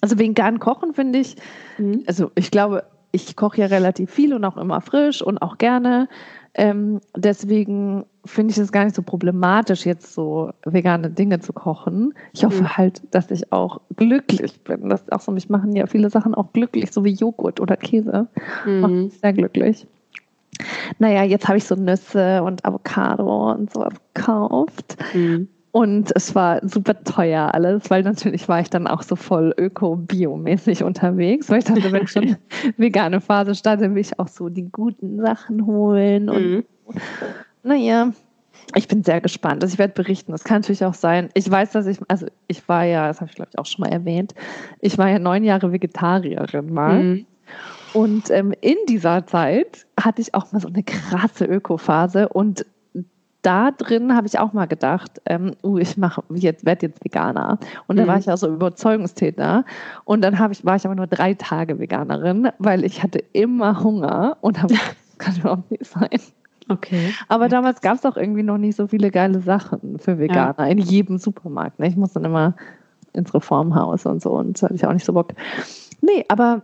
Also 0.01 0.19
vegan 0.19 0.59
kochen 0.59 0.93
finde 0.93 1.19
ich, 1.19 1.35
Mhm. 1.77 2.03
also 2.07 2.31
ich 2.35 2.51
glaube, 2.51 2.83
ich 3.11 3.35
koche 3.35 3.61
ja 3.61 3.67
relativ 3.67 4.11
viel 4.11 4.33
und 4.33 4.43
auch 4.45 4.57
immer 4.57 4.81
frisch 4.81 5.21
und 5.21 5.37
auch 5.39 5.57
gerne. 5.57 6.07
Ähm, 6.53 6.99
deswegen 7.15 8.05
finde 8.25 8.51
ich 8.51 8.57
es 8.57 8.71
gar 8.71 8.83
nicht 8.83 8.95
so 8.95 9.01
problematisch, 9.03 9.85
jetzt 9.85 10.13
so 10.13 10.51
vegane 10.65 11.09
Dinge 11.11 11.39
zu 11.39 11.53
kochen. 11.53 12.13
Ich 12.33 12.43
hoffe 12.43 12.63
Mhm. 12.63 12.77
halt, 12.77 13.01
dass 13.11 13.31
ich 13.31 13.51
auch 13.53 13.79
glücklich 13.95 14.59
bin. 14.63 14.89
Das 14.89 15.09
auch 15.11 15.21
so, 15.21 15.31
mich 15.31 15.49
machen 15.49 15.73
ja 15.75 15.85
viele 15.87 16.09
Sachen 16.09 16.33
auch 16.35 16.51
glücklich, 16.53 16.91
so 16.91 17.03
wie 17.05 17.13
Joghurt 17.13 17.59
oder 17.59 17.77
Käse. 17.77 18.27
Macht 18.65 18.91
Mhm. 18.91 19.03
mich 19.05 19.19
sehr 19.19 19.33
glücklich. 19.33 19.87
Naja, 20.99 21.23
jetzt 21.23 21.47
habe 21.47 21.59
ich 21.59 21.65
so 21.65 21.75
Nüsse 21.75 22.41
und 22.43 22.65
Avocado 22.65 23.51
und 23.51 23.71
sowas 23.71 23.93
gekauft. 24.13 24.97
Mhm. 25.13 25.47
Und 25.71 26.11
es 26.15 26.33
war 26.33 26.67
super 26.67 27.03
teuer 27.03 27.53
alles, 27.53 27.89
weil 27.89 28.01
natürlich 28.03 28.47
war 28.47 28.61
ich 28.61 28.69
dann 28.69 28.87
auch 28.87 29.03
so 29.03 29.15
voll 29.15 29.53
öko-biomäßig 29.57 30.83
unterwegs, 30.83 31.49
weil 31.49 31.59
ich 31.59 31.65
dachte, 31.65 31.91
wenn 31.91 32.03
ich 32.03 32.11
schon 32.11 32.35
vegane 32.77 33.21
Phase 33.21 33.53
starte, 33.53 33.93
will 33.93 34.01
ich 34.01 34.17
auch 34.19 34.27
so 34.27 34.49
die 34.49 34.69
guten 34.71 35.21
Sachen 35.21 35.65
holen. 35.65 36.29
Und 36.29 36.43
Mhm. 36.43 36.63
naja, 37.63 38.11
ich 38.75 38.87
bin 38.87 39.03
sehr 39.03 39.21
gespannt. 39.21 39.63
Also 39.63 39.73
ich 39.73 39.79
werde 39.79 39.93
berichten. 39.93 40.33
Es 40.33 40.43
kann 40.43 40.61
natürlich 40.61 40.83
auch 40.83 40.93
sein. 40.93 41.29
Ich 41.35 41.49
weiß, 41.49 41.71
dass 41.71 41.85
ich, 41.85 41.99
also 42.07 42.25
ich 42.47 42.67
war 42.67 42.83
ja, 42.83 43.07
das 43.07 43.21
habe 43.21 43.29
ich 43.29 43.35
glaube 43.35 43.49
ich 43.53 43.59
auch 43.59 43.65
schon 43.65 43.83
mal 43.83 43.91
erwähnt, 43.91 44.33
ich 44.79 44.97
war 44.97 45.09
ja 45.09 45.19
neun 45.19 45.43
Jahre 45.43 45.71
Vegetarierin 45.71 46.73
mal. 46.73 47.03
Mhm. 47.03 47.25
Und 47.93 48.29
ähm, 48.31 48.53
in 48.61 48.75
dieser 48.89 49.25
Zeit 49.25 49.85
hatte 49.99 50.21
ich 50.21 50.33
auch 50.35 50.51
mal 50.51 50.59
so 50.59 50.67
eine 50.67 50.83
krasse 50.83 51.45
Ökophase 51.45 52.29
und 52.29 52.65
da 53.47 53.71
drin 53.71 54.13
habe 54.15 54.27
ich 54.27 54.37
auch 54.39 54.51
mal 54.53 54.65
gedacht, 54.67 55.21
ähm, 55.25 55.53
uh, 55.63 55.77
ich 55.77 55.95
mache 55.97 56.21
jetzt 56.33 56.65
werde 56.65 56.87
jetzt 56.87 57.03
Veganer 57.03 57.57
und 57.87 57.95
da 57.97 58.03
Mhm. 58.03 58.07
war 58.07 58.17
ich 58.19 58.29
auch 58.29 58.37
so 58.37 58.47
Überzeugungstäter 58.47 59.63
und 60.03 60.21
dann 60.21 60.37
habe 60.37 60.51
ich 60.53 60.65
war 60.65 60.75
ich 60.75 60.85
aber 60.85 60.95
nur 60.95 61.07
drei 61.07 61.33
Tage 61.33 61.79
Veganerin, 61.79 62.49
weil 62.59 62.83
ich 62.83 63.01
hatte 63.03 63.19
immer 63.33 63.81
Hunger 63.83 64.37
und 64.41 64.61
habe 64.61 64.73
das 65.07 65.17
kann 65.17 65.35
überhaupt 65.37 65.71
nicht 65.71 65.85
sein. 65.85 66.19
Okay. 66.69 67.13
Aber 67.29 67.47
damals 67.47 67.79
gab 67.79 67.95
es 67.95 68.05
auch 68.05 68.17
irgendwie 68.17 68.43
noch 68.43 68.57
nicht 68.57 68.75
so 68.75 68.87
viele 68.87 69.09
geile 69.09 69.39
Sachen 69.39 69.97
für 69.99 70.19
Veganer 70.19 70.67
in 70.69 70.79
jedem 70.79 71.17
Supermarkt. 71.17 71.79
Ne? 71.79 71.87
Ich 71.87 71.95
muss 71.95 72.11
dann 72.11 72.25
immer 72.25 72.55
ins 73.13 73.33
Reformhaus 73.33 74.05
und 74.05 74.21
so 74.21 74.31
und 74.31 74.61
hatte 74.61 74.73
ich 74.75 74.85
auch 74.85 74.91
nicht 74.91 75.05
so 75.05 75.13
Bock. 75.13 75.29
Nee, 76.01 76.25
aber 76.27 76.63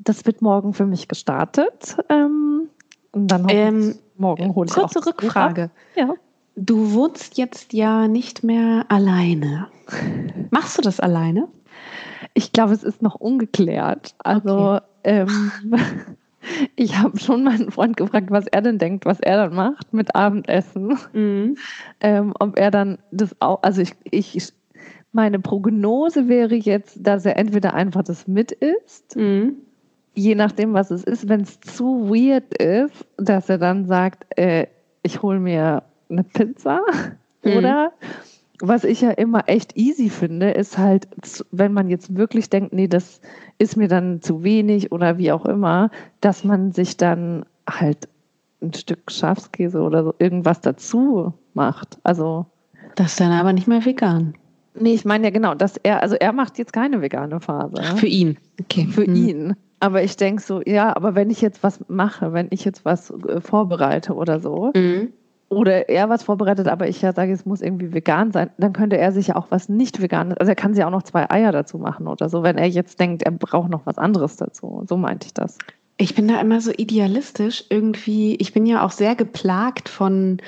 das 0.00 0.26
wird 0.26 0.42
morgen 0.42 0.74
für 0.74 0.84
mich 0.84 1.06
gestartet. 1.06 1.96
Ähm, 2.08 2.68
und 3.12 3.28
dann 3.28 3.46
Ähm, 3.48 3.94
morgen 4.18 4.54
hole 4.54 4.66
ich 4.70 4.76
auch 4.76 4.90
Kurze 4.92 4.98
ab. 4.98 5.06
Rückfrage. 5.06 5.70
Ja. 5.94 6.14
Du 6.56 6.92
wohnst 6.92 7.36
jetzt 7.36 7.72
ja 7.72 8.08
nicht 8.08 8.42
mehr 8.42 8.86
alleine. 8.88 9.68
Machst 10.50 10.78
du 10.78 10.82
das 10.82 11.00
alleine? 11.00 11.48
Ich 12.34 12.52
glaube, 12.52 12.72
es 12.72 12.82
ist 12.82 13.02
noch 13.02 13.14
ungeklärt. 13.14 14.14
Also 14.18 14.80
ähm, 15.04 15.52
ich 16.76 16.96
habe 16.98 17.18
schon 17.18 17.44
meinen 17.44 17.70
Freund 17.70 17.96
gefragt, 17.96 18.30
was 18.30 18.46
er 18.46 18.62
denn 18.62 18.78
denkt, 18.78 19.04
was 19.04 19.20
er 19.20 19.36
dann 19.36 19.54
macht 19.54 19.92
mit 19.92 20.14
Abendessen. 20.14 20.98
Mhm. 21.12 21.56
ähm, 22.00 22.32
ob 22.38 22.58
er 22.58 22.70
dann 22.70 22.98
das 23.10 23.36
auch, 23.40 23.62
also 23.62 23.82
ich, 23.82 23.94
ich, 24.10 24.52
meine 25.12 25.38
Prognose 25.38 26.28
wäre 26.28 26.54
jetzt, 26.54 26.98
dass 27.00 27.24
er 27.26 27.36
entweder 27.36 27.74
einfach 27.74 28.02
das 28.02 28.26
mit 28.26 28.52
isst, 28.52 29.16
Mhm. 29.16 29.56
Je 30.16 30.34
nachdem, 30.34 30.72
was 30.74 30.90
es 30.90 31.04
ist, 31.04 31.28
wenn 31.28 31.42
es 31.42 31.60
zu 31.60 32.08
weird 32.10 32.54
ist, 32.56 33.06
dass 33.18 33.48
er 33.48 33.58
dann 33.58 33.86
sagt, 33.86 34.24
äh, 34.38 34.66
ich 35.02 35.22
hole 35.22 35.38
mir 35.38 35.82
eine 36.10 36.24
Pizza 36.24 36.80
Mhm. 37.44 37.52
oder 37.56 37.92
was 38.60 38.84
ich 38.84 39.02
ja 39.02 39.10
immer 39.10 39.48
echt 39.48 39.76
easy 39.76 40.08
finde, 40.08 40.50
ist 40.50 40.78
halt, 40.78 41.06
wenn 41.52 41.72
man 41.74 41.88
jetzt 41.90 42.16
wirklich 42.16 42.48
denkt, 42.48 42.72
nee, 42.72 42.88
das 42.88 43.20
ist 43.58 43.76
mir 43.76 43.86
dann 43.88 44.22
zu 44.22 44.42
wenig 44.42 44.90
oder 44.92 45.18
wie 45.18 45.30
auch 45.30 45.44
immer, 45.44 45.90
dass 46.22 46.42
man 46.42 46.72
sich 46.72 46.96
dann 46.96 47.44
halt 47.68 48.08
ein 48.62 48.72
Stück 48.72 49.10
Schafskäse 49.12 49.80
oder 49.82 50.02
so 50.04 50.14
irgendwas 50.18 50.62
dazu 50.62 51.34
macht. 51.52 51.98
Also, 52.02 52.46
Das 52.94 53.08
ist 53.12 53.20
dann 53.20 53.32
aber 53.32 53.52
nicht 53.52 53.68
mehr 53.68 53.84
vegan. 53.84 54.34
nee, 54.74 54.94
ich 54.94 55.04
meine 55.04 55.24
ja 55.24 55.30
genau, 55.30 55.54
dass 55.54 55.76
er, 55.76 56.02
also 56.02 56.16
er 56.16 56.32
macht 56.32 56.56
jetzt 56.58 56.72
keine 56.72 57.02
vegane 57.02 57.38
Phase. 57.40 57.82
Für 57.96 58.06
ihn. 58.06 58.38
Okay. 58.60 58.86
für 58.86 59.08
Mhm. 59.08 59.14
ihn. 59.16 59.56
Aber 59.80 60.02
ich 60.02 60.16
denke 60.16 60.42
so, 60.42 60.62
ja, 60.64 60.96
aber 60.96 61.14
wenn 61.14 61.30
ich 61.30 61.40
jetzt 61.40 61.62
was 61.62 61.80
mache, 61.88 62.32
wenn 62.32 62.48
ich 62.50 62.64
jetzt 62.64 62.84
was 62.84 63.10
äh, 63.10 63.40
vorbereite 63.40 64.14
oder 64.14 64.40
so, 64.40 64.72
Mhm. 64.74 65.12
oder 65.48 65.88
er 65.88 66.08
was 66.08 66.22
vorbereitet, 66.22 66.66
aber 66.66 66.88
ich 66.88 67.02
ja 67.02 67.12
sage, 67.12 67.32
es 67.32 67.44
muss 67.46 67.60
irgendwie 67.60 67.92
vegan 67.92 68.32
sein, 68.32 68.50
dann 68.58 68.72
könnte 68.72 68.96
er 68.98 69.12
sich 69.12 69.28
ja 69.28 69.36
auch 69.36 69.46
was 69.50 69.68
nicht 69.68 70.00
veganes, 70.00 70.38
also 70.38 70.50
er 70.50 70.56
kann 70.56 70.74
sich 70.74 70.82
auch 70.82 70.90
noch 70.90 71.02
zwei 71.02 71.30
Eier 71.30 71.52
dazu 71.52 71.78
machen 71.78 72.08
oder 72.08 72.28
so, 72.28 72.42
wenn 72.42 72.58
er 72.58 72.66
jetzt 72.68 72.98
denkt, 72.98 73.22
er 73.22 73.32
braucht 73.32 73.70
noch 73.70 73.84
was 73.86 73.98
anderes 73.98 74.36
dazu. 74.36 74.82
So 74.88 74.96
meinte 74.96 75.26
ich 75.26 75.34
das. 75.34 75.58
Ich 75.98 76.14
bin 76.14 76.28
da 76.28 76.40
immer 76.40 76.60
so 76.60 76.72
idealistisch 76.76 77.64
irgendwie. 77.70 78.34
Ich 78.36 78.52
bin 78.52 78.66
ja 78.66 78.84
auch 78.84 78.90
sehr 78.90 79.14
geplagt 79.14 79.88
von 79.88 80.38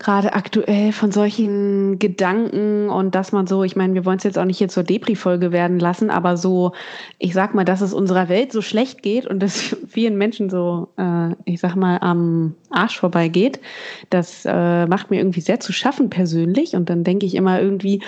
gerade 0.00 0.32
aktuell 0.32 0.92
von 0.92 1.12
solchen 1.12 1.98
Gedanken 1.98 2.88
und 2.88 3.14
dass 3.14 3.32
man 3.32 3.46
so, 3.46 3.62
ich 3.62 3.76
meine, 3.76 3.94
wir 3.94 4.04
wollen 4.04 4.16
es 4.16 4.24
jetzt 4.24 4.38
auch 4.38 4.46
nicht 4.46 4.58
hier 4.58 4.68
zur 4.68 4.82
Depri-Folge 4.82 5.52
werden 5.52 5.78
lassen, 5.78 6.10
aber 6.10 6.38
so, 6.38 6.72
ich 7.18 7.34
sag 7.34 7.54
mal, 7.54 7.66
dass 7.66 7.82
es 7.82 7.92
unserer 7.92 8.28
Welt 8.30 8.50
so 8.50 8.62
schlecht 8.62 9.02
geht 9.02 9.26
und 9.26 9.40
dass 9.40 9.76
vielen 9.88 10.16
Menschen 10.16 10.48
so, 10.48 10.88
äh, 10.96 11.34
ich 11.44 11.60
sag 11.60 11.76
mal, 11.76 11.98
am 11.98 12.54
Arsch 12.70 12.98
vorbeigeht, 12.98 13.60
das 14.08 14.44
äh, 14.46 14.86
macht 14.86 15.10
mir 15.10 15.18
irgendwie 15.18 15.42
sehr 15.42 15.60
zu 15.60 15.72
schaffen 15.72 16.08
persönlich. 16.08 16.74
Und 16.74 16.88
dann 16.88 17.04
denke 17.04 17.26
ich 17.26 17.34
immer 17.34 17.60
irgendwie, 17.60 18.02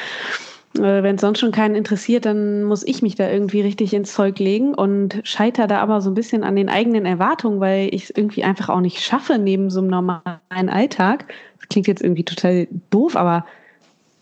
wenn 0.75 1.17
es 1.17 1.21
sonst 1.21 1.41
schon 1.41 1.53
keinen 1.53 1.75
interessiert, 1.75 2.25
dann 2.25 2.63
muss 2.65 2.83
ich 2.83 3.03
mich 3.03 3.15
da 3.15 3.29
irgendwie 3.29 3.61
richtig 3.61 3.93
ins 3.93 4.15
Zeug 4.15 4.39
legen 4.39 4.75
und 4.75 5.21
scheiter 5.25 5.67
da 5.67 5.81
aber 5.81 6.01
so 6.01 6.11
ein 6.11 6.15
bisschen 6.15 6.45
an 6.45 6.57
den 6.57 6.71
eigenen 6.71 7.05
Erwartungen, 7.05 7.61
weil 7.61 7.95
ich 7.95 8.05
es 8.05 8.11
irgendwie 8.11 8.43
einfach 8.43 8.71
auch 8.71 8.81
nicht 8.81 9.01
schaffe 9.01 9.39
neben 9.39 9.69
so 9.69 9.81
einem 9.81 9.89
normalen 9.89 10.69
Alltag. 10.69 11.33
Das 11.59 11.69
klingt 11.69 11.89
jetzt 11.89 12.03
irgendwie 12.03 12.25
total 12.25 12.69
doof, 12.91 13.17
aber 13.17 13.45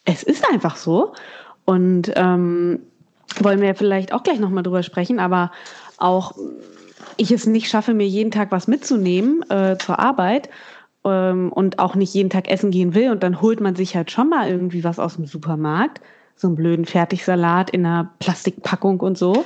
es 0.04 0.24
ist 0.24 0.44
einfach 0.52 0.74
so. 0.74 1.12
Und 1.66 2.12
ähm, 2.16 2.80
wollen 3.38 3.60
wir 3.60 3.76
vielleicht 3.76 4.12
auch 4.12 4.24
gleich 4.24 4.40
nochmal 4.40 4.64
drüber 4.64 4.82
sprechen, 4.82 5.20
aber 5.20 5.52
auch 5.98 6.34
ich 7.16 7.30
es 7.30 7.46
nicht 7.46 7.68
schaffe, 7.68 7.94
mir 7.94 8.08
jeden 8.08 8.32
Tag 8.32 8.50
was 8.50 8.66
mitzunehmen 8.66 9.48
äh, 9.50 9.76
zur 9.78 10.00
Arbeit 10.00 10.48
ähm, 11.04 11.52
und 11.52 11.78
auch 11.78 11.94
nicht 11.94 12.12
jeden 12.12 12.30
Tag 12.30 12.50
essen 12.50 12.72
gehen 12.72 12.94
will 12.94 13.10
und 13.10 13.22
dann 13.22 13.40
holt 13.40 13.60
man 13.60 13.76
sich 13.76 13.94
halt 13.94 14.10
schon 14.10 14.28
mal 14.28 14.48
irgendwie 14.48 14.82
was 14.82 14.98
aus 14.98 15.14
dem 15.14 15.26
Supermarkt 15.26 16.00
so 16.40 16.48
einen 16.48 16.56
blöden 16.56 16.86
Fertigsalat 16.86 17.68
in 17.68 17.84
einer 17.84 18.10
Plastikpackung 18.18 19.00
und 19.00 19.18
so. 19.18 19.44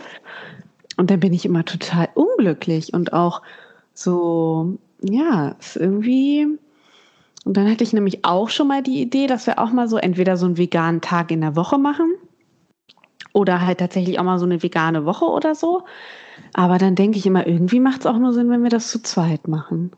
Und 0.96 1.10
dann 1.10 1.18
bin 1.18 1.32
ich 1.32 1.44
immer 1.44 1.64
total 1.64 2.08
unglücklich 2.14 2.94
und 2.94 3.12
auch 3.12 3.42
so, 3.94 4.78
ja, 5.02 5.56
ist 5.58 5.76
irgendwie. 5.76 6.46
Und 7.44 7.56
dann 7.56 7.68
hatte 7.68 7.82
ich 7.82 7.92
nämlich 7.92 8.24
auch 8.24 8.48
schon 8.48 8.68
mal 8.68 8.80
die 8.80 9.02
Idee, 9.02 9.26
dass 9.26 9.48
wir 9.48 9.58
auch 9.58 9.72
mal 9.72 9.88
so 9.88 9.96
entweder 9.96 10.36
so 10.36 10.46
einen 10.46 10.56
veganen 10.56 11.00
Tag 11.00 11.32
in 11.32 11.40
der 11.40 11.56
Woche 11.56 11.78
machen 11.78 12.14
oder 13.32 13.60
halt 13.60 13.78
tatsächlich 13.78 14.20
auch 14.20 14.24
mal 14.24 14.38
so 14.38 14.46
eine 14.46 14.62
vegane 14.62 15.04
Woche 15.04 15.24
oder 15.24 15.56
so. 15.56 15.82
Aber 16.52 16.78
dann 16.78 16.94
denke 16.94 17.18
ich 17.18 17.26
immer, 17.26 17.44
irgendwie 17.44 17.80
macht 17.80 18.02
es 18.02 18.06
auch 18.06 18.18
nur 18.18 18.32
Sinn, 18.32 18.50
wenn 18.50 18.62
wir 18.62 18.70
das 18.70 18.88
zu 18.88 19.02
zweit 19.02 19.48
machen. 19.48 19.90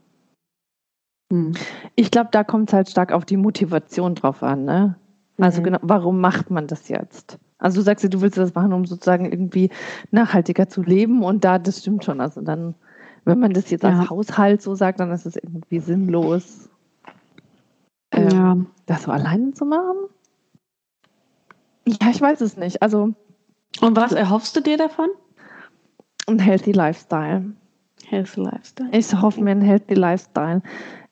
Hm. 1.30 1.52
Ich 1.94 2.10
glaube, 2.10 2.30
da 2.32 2.42
kommt 2.42 2.70
es 2.70 2.72
halt 2.72 2.88
stark 2.88 3.12
auf 3.12 3.26
die 3.26 3.36
Motivation 3.36 4.14
drauf 4.14 4.42
an, 4.42 4.64
ne? 4.64 4.96
Also 5.38 5.60
mhm. 5.60 5.64
genau, 5.64 5.78
warum 5.82 6.20
macht 6.20 6.50
man 6.50 6.66
das 6.66 6.88
jetzt? 6.88 7.38
Also 7.58 7.80
du 7.80 7.84
sagst 7.84 8.02
ja, 8.04 8.10
du 8.10 8.20
willst 8.20 8.38
das 8.38 8.54
machen, 8.54 8.72
um 8.72 8.84
sozusagen 8.84 9.30
irgendwie 9.30 9.70
nachhaltiger 10.10 10.68
zu 10.68 10.82
leben 10.82 11.22
und 11.22 11.44
da, 11.44 11.58
das 11.58 11.80
stimmt 11.80 12.04
schon. 12.04 12.20
Also 12.20 12.40
dann, 12.40 12.74
wenn 13.24 13.40
man 13.40 13.52
das 13.52 13.70
jetzt 13.70 13.82
ja. 13.82 13.90
als 13.90 14.10
Haushalt 14.10 14.62
so 14.62 14.74
sagt, 14.74 15.00
dann 15.00 15.10
ist 15.10 15.26
es 15.26 15.36
irgendwie 15.36 15.80
sinnlos, 15.80 16.68
ähm, 18.12 18.28
ja. 18.30 18.56
das 18.86 19.04
so 19.04 19.10
alleine 19.10 19.52
zu 19.52 19.64
machen. 19.64 20.08
Ja, 21.86 22.10
ich 22.10 22.20
weiß 22.20 22.40
es 22.40 22.56
nicht. 22.56 22.82
Also 22.82 23.14
und 23.80 23.96
was 23.96 24.12
erhoffst 24.12 24.56
du 24.56 24.60
dir 24.60 24.76
davon? 24.76 25.08
Ein 26.26 26.38
healthy 26.38 26.72
Lifestyle. 26.72 27.52
Healthy 28.04 28.40
Lifestyle. 28.40 28.88
Ich 28.92 29.12
hoffe 29.14 29.40
mir 29.42 29.52
ein 29.52 29.60
healthy 29.60 29.94
Lifestyle. 29.94 30.62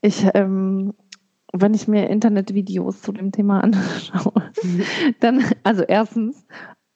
Ich 0.00 0.26
ähm, 0.34 0.94
wenn 1.54 1.72
ich 1.72 1.88
mir 1.88 2.10
Internetvideos 2.10 3.00
zu 3.00 3.12
dem 3.12 3.32
Thema 3.32 3.60
anschaue, 3.64 4.42
mhm. 4.62 4.82
dann, 5.20 5.44
also 5.62 5.82
erstens, 5.82 6.46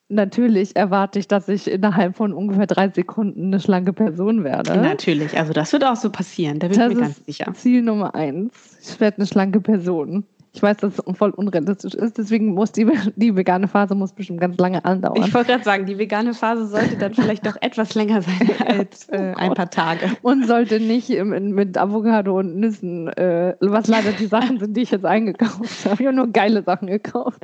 natürlich 0.09 0.75
erwarte 0.75 1.19
ich, 1.19 1.27
dass 1.27 1.47
ich 1.47 1.69
innerhalb 1.69 2.17
von 2.17 2.33
ungefähr 2.33 2.67
drei 2.67 2.89
Sekunden 2.89 3.47
eine 3.47 3.59
schlanke 3.59 3.93
Person 3.93 4.43
werde. 4.43 4.75
Natürlich, 4.75 5.37
also 5.37 5.53
das 5.53 5.71
wird 5.71 5.85
auch 5.85 5.95
so 5.95 6.09
passieren, 6.09 6.59
da 6.59 6.67
bin 6.67 6.79
ich 6.79 6.87
mir 6.87 7.01
ganz 7.01 7.25
sicher. 7.25 7.53
Ziel 7.53 7.81
Nummer 7.81 8.15
eins. 8.15 8.77
Ich 8.81 8.99
werde 8.99 9.17
eine 9.17 9.27
schlanke 9.27 9.61
Person. 9.61 10.25
Ich 10.59 10.63
weiß, 10.63 10.75
dass 10.75 10.99
es 10.99 11.17
voll 11.17 11.29
unrealistisch 11.29 11.93
ist, 11.93 12.17
deswegen 12.17 12.53
muss 12.53 12.73
die, 12.73 12.85
die 13.15 13.33
vegane 13.33 13.69
Phase 13.69 13.95
muss 13.95 14.11
bestimmt 14.11 14.41
ganz 14.41 14.57
lange 14.57 14.83
andauern. 14.83 15.23
Ich 15.25 15.33
wollte 15.33 15.53
gerade 15.53 15.63
sagen, 15.63 15.85
die 15.85 15.97
vegane 15.97 16.33
Phase 16.33 16.67
sollte 16.67 16.97
dann 16.97 17.13
vielleicht 17.13 17.45
doch 17.45 17.55
etwas 17.61 17.95
länger 17.95 18.21
sein 18.21 18.49
als 18.67 19.07
äh, 19.07 19.35
ein 19.37 19.53
paar 19.53 19.69
Tage. 19.69 20.11
Und 20.21 20.47
sollte 20.47 20.81
nicht 20.81 21.09
mit 21.23 21.77
Avocado 21.77 22.39
und 22.39 22.57
Nüssen, 22.57 23.07
äh, 23.07 23.55
was 23.61 23.87
leider 23.87 24.11
die 24.11 24.25
Sachen 24.25 24.59
sind, 24.59 24.75
die 24.75 24.81
ich 24.81 24.91
jetzt 24.91 25.05
eingekauft 25.05 25.85
habe. 25.85 26.01
Ich 26.01 26.07
habe 26.07 26.13
nur 26.13 26.27
geile 26.27 26.61
Sachen 26.61 26.89
gekauft. 26.89 27.39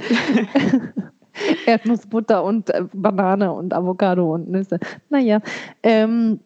Erdnussbutter 1.66 2.44
und 2.44 2.70
äh, 2.72 2.84
Banane 2.94 3.54
und 3.54 3.74
Avocado 3.74 4.34
und 4.34 4.50
Nüsse. 4.50 4.78
Naja, 5.10 5.40
ähm, 5.84 6.42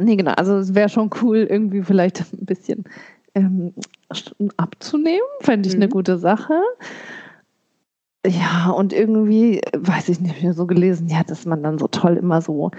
nee, 0.00 0.16
genau. 0.16 0.32
Also 0.32 0.56
es 0.56 0.74
wäre 0.74 0.88
schon 0.88 1.10
cool, 1.20 1.46
irgendwie 1.50 1.82
vielleicht 1.82 2.20
ein 2.20 2.46
bisschen 2.46 2.84
ähm, 3.36 3.74
abzunehmen, 4.56 5.20
fände 5.40 5.68
ich 5.68 5.76
mhm. 5.76 5.82
eine 5.82 5.90
gute 5.90 6.18
Sache. 6.18 6.60
Ja, 8.26 8.70
und 8.70 8.92
irgendwie, 8.92 9.60
weiß 9.76 10.08
ich 10.08 10.20
nicht, 10.20 10.42
mehr 10.42 10.54
so 10.54 10.66
gelesen, 10.66 11.06
ja, 11.08 11.22
dass 11.22 11.46
man 11.46 11.62
dann 11.62 11.78
so 11.78 11.86
toll 11.86 12.16
immer 12.16 12.40
so, 12.40 12.72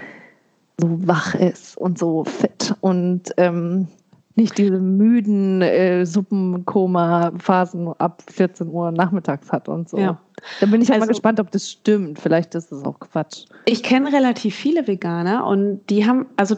so 0.78 1.06
wach 1.06 1.34
ist 1.34 1.78
und 1.78 1.98
so 1.98 2.24
fit 2.24 2.74
und 2.80 3.32
ähm, 3.38 3.88
nicht 4.34 4.58
diese 4.58 4.78
müden 4.78 5.62
äh, 5.62 6.04
Suppenkoma-Phasen 6.04 7.88
ab 7.98 8.22
14 8.30 8.68
Uhr 8.68 8.92
nachmittags 8.92 9.50
hat 9.50 9.68
und 9.68 9.88
so. 9.88 9.98
Ja. 9.98 10.20
Da 10.60 10.66
bin 10.66 10.80
ich 10.80 10.90
also, 10.90 11.00
mal 11.00 11.08
gespannt, 11.08 11.40
ob 11.40 11.50
das 11.50 11.68
stimmt. 11.68 12.20
Vielleicht 12.20 12.54
ist 12.54 12.70
es 12.70 12.84
auch 12.84 13.00
Quatsch. 13.00 13.46
Ich 13.64 13.82
kenne 13.82 14.12
relativ 14.12 14.54
viele 14.54 14.86
Veganer 14.86 15.46
und 15.46 15.80
die 15.88 16.06
haben, 16.06 16.26
also 16.36 16.56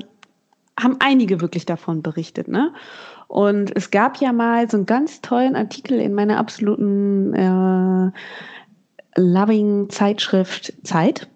haben 0.78 0.96
einige 0.98 1.40
wirklich 1.40 1.64
davon 1.64 2.02
berichtet, 2.02 2.48
ne? 2.48 2.72
Und 3.30 3.70
es 3.76 3.92
gab 3.92 4.16
ja 4.16 4.32
mal 4.32 4.68
so 4.68 4.76
einen 4.76 4.86
ganz 4.86 5.20
tollen 5.20 5.54
Artikel 5.54 6.00
in 6.00 6.14
meiner 6.14 6.38
absoluten 6.38 7.32
äh, 7.32 8.10
Loving-Zeitschrift 9.14 10.72
Zeit. 10.82 11.28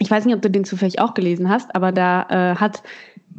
Ich 0.00 0.10
weiß 0.10 0.24
nicht, 0.24 0.34
ob 0.34 0.42
du 0.42 0.50
den 0.50 0.64
zufällig 0.64 0.98
auch 0.98 1.14
gelesen 1.14 1.48
hast, 1.48 1.76
aber 1.76 1.92
da 1.92 2.26
äh, 2.30 2.56
hat, 2.56 2.82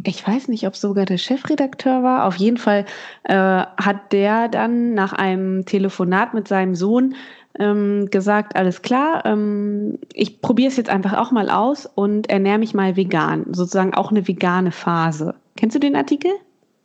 ich 0.06 0.26
weiß 0.26 0.48
nicht, 0.48 0.66
ob 0.68 0.78
sogar 0.78 1.04
der 1.04 1.18
Chefredakteur 1.18 2.02
war, 2.02 2.28
auf 2.28 2.38
jeden 2.38 2.56
Fall 2.56 2.86
äh, 3.26 3.36
hat 3.36 4.14
der 4.14 4.48
dann 4.48 4.94
nach 4.94 5.12
einem 5.12 5.66
Telefonat 5.66 6.34
mit 6.34 6.48
seinem 6.48 6.76
Sohn 6.76 7.16
ähm, 7.60 8.08
gesagt, 8.10 8.56
alles 8.56 8.84
klar, 8.84 9.26
ähm, 9.26 10.00
ich 10.14 10.40
probiere 10.40 10.70
es 10.70 10.78
jetzt 10.78 10.90
einfach 10.90 11.18
auch 11.18 11.32
mal 11.32 11.50
aus 11.50 11.86
und 11.86 12.30
ernähre 12.30 12.60
mich 12.60 12.74
mal 12.74 12.96
vegan, 12.96 13.48
sozusagen 13.52 13.94
auch 13.94 14.12
eine 14.12 14.26
vegane 14.26 14.72
Phase. 14.72 15.36
Kennst 15.58 15.76
du 15.76 15.80
den 15.82 15.98
Artikel? 15.98 16.32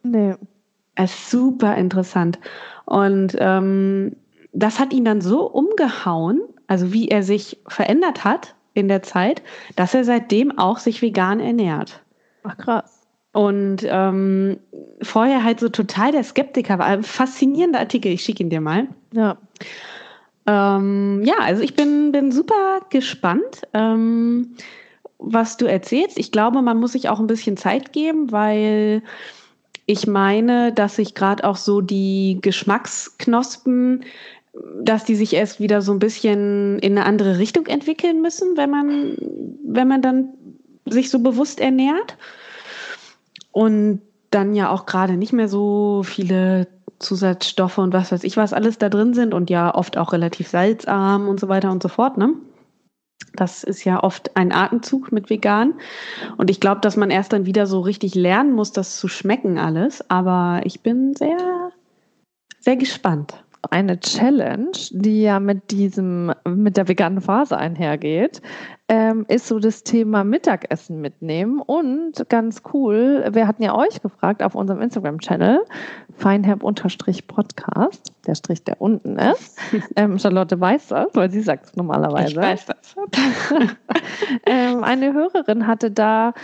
Nee. 0.02 0.34
Ist 1.04 1.30
super 1.30 1.76
interessant. 1.76 2.38
Und 2.84 3.36
ähm, 3.38 4.16
das 4.52 4.78
hat 4.78 4.92
ihn 4.92 5.04
dann 5.04 5.20
so 5.20 5.46
umgehauen, 5.46 6.40
also 6.66 6.92
wie 6.92 7.08
er 7.08 7.22
sich 7.22 7.58
verändert 7.68 8.24
hat 8.24 8.54
in 8.74 8.88
der 8.88 9.02
Zeit, 9.02 9.42
dass 9.76 9.94
er 9.94 10.04
seitdem 10.04 10.58
auch 10.58 10.78
sich 10.78 11.02
vegan 11.02 11.40
ernährt. 11.40 12.00
Ach 12.42 12.56
krass. 12.56 13.00
Und 13.32 13.78
ähm, 13.84 14.58
vorher 15.02 15.44
halt 15.44 15.60
so 15.60 15.68
total 15.68 16.10
der 16.12 16.24
Skeptiker 16.24 16.78
war. 16.78 16.86
Ein 16.86 17.04
faszinierender 17.04 17.78
Artikel, 17.78 18.10
ich 18.10 18.22
schicke 18.22 18.42
ihn 18.42 18.50
dir 18.50 18.60
mal. 18.60 18.88
Ja. 19.12 19.38
Ähm, 20.46 21.22
ja, 21.24 21.34
also 21.40 21.62
ich 21.62 21.76
bin, 21.76 22.10
bin 22.10 22.32
super 22.32 22.80
gespannt, 22.90 23.62
ähm, 23.72 24.56
was 25.18 25.56
du 25.58 25.66
erzählst. 25.66 26.18
Ich 26.18 26.32
glaube, 26.32 26.60
man 26.62 26.80
muss 26.80 26.92
sich 26.92 27.08
auch 27.08 27.20
ein 27.20 27.28
bisschen 27.28 27.56
Zeit 27.56 27.92
geben, 27.92 28.32
weil 28.32 29.02
ich 29.90 30.06
meine, 30.06 30.72
dass 30.72 30.94
sich 30.94 31.16
gerade 31.16 31.42
auch 31.42 31.56
so 31.56 31.80
die 31.80 32.38
Geschmacksknospen, 32.40 34.04
dass 34.80 35.04
die 35.04 35.16
sich 35.16 35.34
erst 35.34 35.58
wieder 35.58 35.82
so 35.82 35.90
ein 35.90 35.98
bisschen 35.98 36.78
in 36.78 36.96
eine 36.96 37.04
andere 37.04 37.38
Richtung 37.38 37.66
entwickeln 37.66 38.22
müssen, 38.22 38.56
wenn 38.56 38.70
man, 38.70 39.16
wenn 39.66 39.88
man 39.88 40.00
dann 40.00 40.28
sich 40.86 41.10
so 41.10 41.18
bewusst 41.18 41.58
ernährt. 41.58 42.16
Und 43.50 44.00
dann 44.30 44.54
ja 44.54 44.70
auch 44.70 44.86
gerade 44.86 45.16
nicht 45.16 45.32
mehr 45.32 45.48
so 45.48 46.02
viele 46.04 46.68
Zusatzstoffe 47.00 47.78
und 47.78 47.92
was 47.92 48.12
weiß 48.12 48.22
ich, 48.22 48.36
was 48.36 48.52
alles 48.52 48.78
da 48.78 48.90
drin 48.90 49.12
sind 49.12 49.34
und 49.34 49.50
ja 49.50 49.74
oft 49.74 49.98
auch 49.98 50.12
relativ 50.12 50.46
salzarm 50.46 51.26
und 51.26 51.40
so 51.40 51.48
weiter 51.48 51.72
und 51.72 51.82
so 51.82 51.88
fort, 51.88 52.16
ne? 52.16 52.34
Das 53.34 53.64
ist 53.64 53.84
ja 53.84 54.02
oft 54.02 54.36
ein 54.36 54.52
Atemzug 54.52 55.12
mit 55.12 55.30
vegan. 55.30 55.74
Und 56.36 56.50
ich 56.50 56.60
glaube, 56.60 56.80
dass 56.80 56.96
man 56.96 57.10
erst 57.10 57.32
dann 57.32 57.46
wieder 57.46 57.66
so 57.66 57.80
richtig 57.80 58.14
lernen 58.14 58.52
muss, 58.52 58.72
das 58.72 58.96
zu 58.96 59.08
schmecken 59.08 59.58
alles. 59.58 60.08
Aber 60.10 60.60
ich 60.64 60.80
bin 60.80 61.14
sehr, 61.14 61.70
sehr 62.58 62.76
gespannt. 62.76 63.44
Eine 63.70 64.00
Challenge, 64.00 64.72
die 64.90 65.22
ja 65.22 65.38
mit 65.38 65.70
diesem, 65.70 66.32
mit 66.48 66.78
der 66.78 66.88
veganen 66.88 67.20
Phase 67.20 67.58
einhergeht, 67.58 68.40
ähm, 68.90 69.24
ist 69.28 69.46
so 69.46 69.60
das 69.60 69.84
Thema 69.84 70.24
Mittagessen 70.24 71.00
mitnehmen. 71.00 71.60
Und 71.60 72.28
ganz 72.28 72.62
cool, 72.74 73.24
wir 73.30 73.46
hatten 73.46 73.62
ja 73.62 73.72
euch 73.72 74.02
gefragt 74.02 74.42
auf 74.42 74.56
unserem 74.56 74.82
Instagram-Channel, 74.82 75.60
feinherb-podcast, 76.16 78.12
der 78.26 78.34
Strich, 78.34 78.64
der 78.64 78.80
unten 78.80 79.16
ist. 79.16 79.56
ähm, 79.96 80.18
Charlotte 80.18 80.60
weiß 80.60 80.88
das, 80.88 81.06
weil 81.14 81.30
sie 81.30 81.40
sagt 81.40 81.66
es 81.66 81.76
normalerweise. 81.76 82.32
Ich 82.32 82.36
weiß 82.36 82.66
das. 82.66 82.96
ähm, 84.46 84.82
eine 84.82 85.12
Hörerin 85.12 85.68
hatte 85.68 85.92
da 85.92 86.34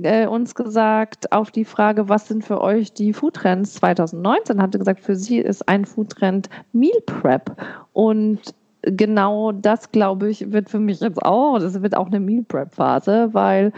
äh, 0.00 0.28
uns 0.28 0.54
gesagt, 0.54 1.32
auf 1.32 1.50
die 1.50 1.64
Frage, 1.64 2.08
was 2.08 2.28
sind 2.28 2.44
für 2.44 2.60
euch 2.60 2.92
die 2.92 3.14
Foodtrends 3.14 3.74
2019, 3.74 4.62
hatte 4.62 4.78
gesagt, 4.78 5.00
für 5.00 5.16
sie 5.16 5.38
ist 5.38 5.68
ein 5.68 5.84
Foodtrend 5.84 6.50
Meal 6.72 7.00
Prep. 7.04 7.50
Und 7.92 8.54
genau 8.86 9.52
das, 9.52 9.90
glaube 9.90 10.30
ich, 10.30 10.52
wird 10.52 10.70
für 10.70 10.78
mich 10.78 11.00
jetzt 11.00 11.22
auch, 11.22 11.58
das 11.58 11.82
wird 11.82 11.96
auch 11.96 12.06
eine 12.06 12.20
Meal 12.20 12.44
Prep 12.44 12.74
Phase, 12.74 13.30
weil 13.32 13.72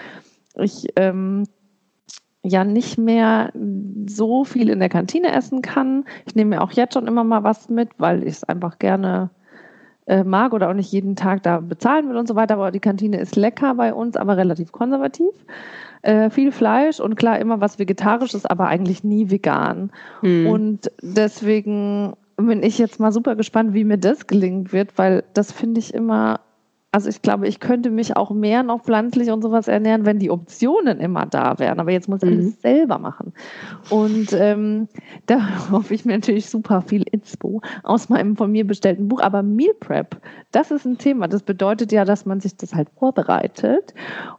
ich 0.54 0.86
ähm, 0.96 1.44
ja 2.42 2.64
nicht 2.64 2.98
mehr 2.98 3.52
so 4.06 4.44
viel 4.44 4.68
in 4.68 4.80
der 4.80 4.88
Kantine 4.88 5.32
essen 5.32 5.62
kann. 5.62 6.04
Ich 6.26 6.34
nehme 6.34 6.56
mir 6.56 6.62
auch 6.62 6.72
jetzt 6.72 6.94
schon 6.94 7.06
immer 7.06 7.24
mal 7.24 7.42
was 7.42 7.68
mit, 7.68 7.90
weil 7.98 8.22
ich 8.22 8.36
es 8.36 8.44
einfach 8.44 8.78
gerne 8.78 9.30
äh, 10.06 10.24
mag 10.24 10.52
oder 10.52 10.68
auch 10.68 10.74
nicht 10.74 10.92
jeden 10.92 11.16
Tag 11.16 11.42
da 11.42 11.60
bezahlen 11.60 12.08
will 12.08 12.16
und 12.16 12.28
so 12.28 12.34
weiter. 12.34 12.54
Aber 12.54 12.70
die 12.70 12.80
Kantine 12.80 13.18
ist 13.18 13.36
lecker 13.36 13.74
bei 13.74 13.92
uns, 13.92 14.16
aber 14.16 14.36
relativ 14.36 14.72
konservativ. 14.72 15.32
Äh, 16.02 16.30
viel 16.30 16.52
Fleisch 16.52 17.00
und 17.00 17.16
klar 17.16 17.38
immer 17.38 17.60
was 17.60 17.78
Vegetarisches, 17.78 18.46
aber 18.46 18.68
eigentlich 18.68 19.02
nie 19.02 19.30
vegan. 19.30 19.90
Mhm. 20.22 20.46
Und 20.46 20.92
deswegen 21.02 22.14
bin 22.46 22.62
ich 22.62 22.78
jetzt 22.78 23.00
mal 23.00 23.12
super 23.12 23.36
gespannt, 23.36 23.74
wie 23.74 23.84
mir 23.84 23.98
das 23.98 24.26
gelingen 24.26 24.72
wird, 24.72 24.96
weil 24.96 25.24
das 25.34 25.50
finde 25.50 25.80
ich 25.80 25.92
immer, 25.92 26.40
also 26.92 27.08
ich 27.08 27.20
glaube, 27.20 27.48
ich 27.48 27.58
könnte 27.58 27.90
mich 27.90 28.16
auch 28.16 28.30
mehr 28.30 28.62
noch 28.62 28.84
pflanzlich 28.84 29.30
und 29.30 29.42
sowas 29.42 29.66
ernähren, 29.66 30.06
wenn 30.06 30.20
die 30.20 30.30
Optionen 30.30 31.00
immer 31.00 31.26
da 31.26 31.58
wären. 31.58 31.80
Aber 31.80 31.90
jetzt 31.90 32.08
muss 32.08 32.22
ich 32.22 32.30
mhm. 32.30 32.38
alles 32.38 32.60
selber 32.62 32.98
machen. 32.98 33.32
Und 33.90 34.32
ähm, 34.32 34.86
da 35.26 35.40
hoffe 35.72 35.92
ich 35.94 36.04
mir 36.04 36.14
natürlich 36.14 36.48
super 36.48 36.80
viel 36.80 37.02
Inspo 37.10 37.60
aus 37.82 38.08
meinem 38.08 38.36
von 38.36 38.52
mir 38.52 38.66
bestellten 38.66 39.08
Buch. 39.08 39.20
Aber 39.20 39.42
Meal 39.42 39.74
Prep, 39.80 40.20
das 40.52 40.70
ist 40.70 40.86
ein 40.86 40.96
Thema. 40.96 41.26
Das 41.26 41.42
bedeutet 41.42 41.90
ja, 41.90 42.04
dass 42.04 42.24
man 42.24 42.40
sich 42.40 42.56
das 42.56 42.72
halt 42.72 42.88
vorbereitet 42.90 43.94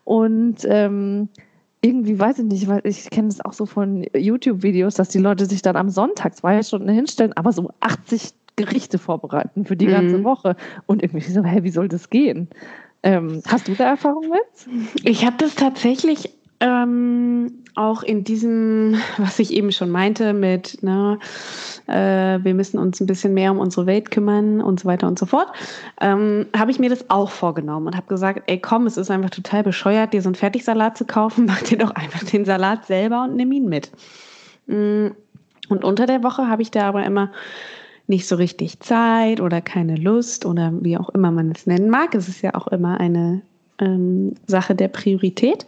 und 0.06 0.60
ähm, 0.66 1.28
irgendwie 1.82 2.20
weiß 2.20 2.40
ich 2.40 2.46
nicht, 2.46 2.68
weil 2.68 2.82
ich 2.84 3.10
kenne 3.10 3.30
es 3.30 3.44
auch 3.44 3.54
so 3.54 3.66
von 3.66 4.06
YouTube-Videos, 4.14 4.96
dass 4.96 5.10
die 5.10 5.20
Leute 5.20 5.46
sich 5.46 5.62
dann 5.62 5.76
am 5.76 5.90
Sonntag 5.90 6.36
zwei 6.36 6.62
Stunden 6.62 6.90
hinstellen, 6.90 7.34
aber 7.34 7.52
so 7.54 7.72
80 7.80 8.32
Gerichte 8.56 8.98
vorbereiten 8.98 9.66
für 9.66 9.78
die 9.78 9.88
mhm. 9.88 9.92
ganze 9.92 10.24
Woche. 10.24 10.56
Und 10.86 11.02
irgendwie 11.02 11.22
so, 11.22 11.44
hä, 11.44 11.64
wie 11.64 11.70
soll 11.70 11.88
das 11.88 12.10
gehen? 12.10 12.50
Ähm, 13.02 13.42
hast 13.48 13.70
du 13.70 13.76
da 13.76 13.86
Erfahrung 13.86 14.30
mit? 14.30 15.06
Ich 15.06 15.26
habe 15.26 15.38
das 15.38 15.56
tatsächlich 15.56 16.38
ähm, 16.60 17.64
auch 17.76 18.04
in 18.04 18.24
diesem, 18.24 18.96
was 19.18 19.40
ich 19.40 19.54
eben 19.54 19.72
schon 19.72 19.90
meinte, 19.90 20.34
mit, 20.34 20.84
ne, 20.84 21.20
äh, 21.88 22.44
wir 22.44 22.54
müssen 22.54 22.78
uns 22.78 23.00
ein 23.00 23.08
bisschen 23.08 23.34
mehr 23.34 23.52
um 23.52 23.60
unsere 23.60 23.86
Welt 23.86 24.12
kümmern 24.12 24.62
und 24.62 24.80
so 24.80 24.86
weiter 24.86 25.08
und 25.08 25.18
so 25.18 25.26
fort, 25.26 25.48
ähm, 26.02 26.48
habe 26.56 26.72
ich 26.72 26.80
mir 26.80 26.90
das 26.90 27.10
auch 27.10 27.32
vorgenommen 27.32 27.88
und 27.88 27.96
habe 27.96 28.08
gesagt, 28.08 28.44
ey 28.48 28.60
komm, 28.60 28.86
es 28.86 28.98
ist 28.98 29.10
einfach 29.10 29.30
total 29.30 29.64
bescheuert, 29.64 30.14
dir 30.14 30.22
so 30.22 30.30
einen 30.30 30.36
Fertigsalat 30.36 30.98
zu 30.98 31.06
kaufen, 31.06 31.46
mach 31.48 31.62
dir 31.62 31.78
doch 31.78 31.92
einfach 31.92 32.24
den 32.24 32.46
Salat 32.46 32.86
selber 32.86 33.24
und 33.24 33.36
nimm 33.36 33.52
ihn 33.52 33.70
mit. 33.70 33.92
Mm, 34.68 35.08
und 35.70 35.84
unter 35.84 36.06
der 36.06 36.24
Woche 36.24 36.48
habe 36.48 36.62
ich 36.62 36.72
da 36.72 36.88
aber 36.88 37.06
immer 37.06 37.32
nicht 38.08 38.28
so 38.28 38.36
richtig 38.36 38.80
Zeit 38.80 39.40
oder 39.40 39.62
keine 39.62 39.96
Lust 39.96 40.46
oder 40.46 40.74
wie 40.82 40.98
auch 40.98 41.10
immer 41.10 41.30
man 41.30 41.52
es 41.52 41.68
nennen 41.68 41.92
mag. 41.92 42.16
Es 42.16 42.28
ist 42.28 42.42
ja 42.42 42.56
auch 42.56 42.68
immer 42.68 43.00
eine 43.00 43.44
ähm, 43.80 44.36
Sache 44.48 44.76
der 44.76 44.88
Priorität 44.88 45.66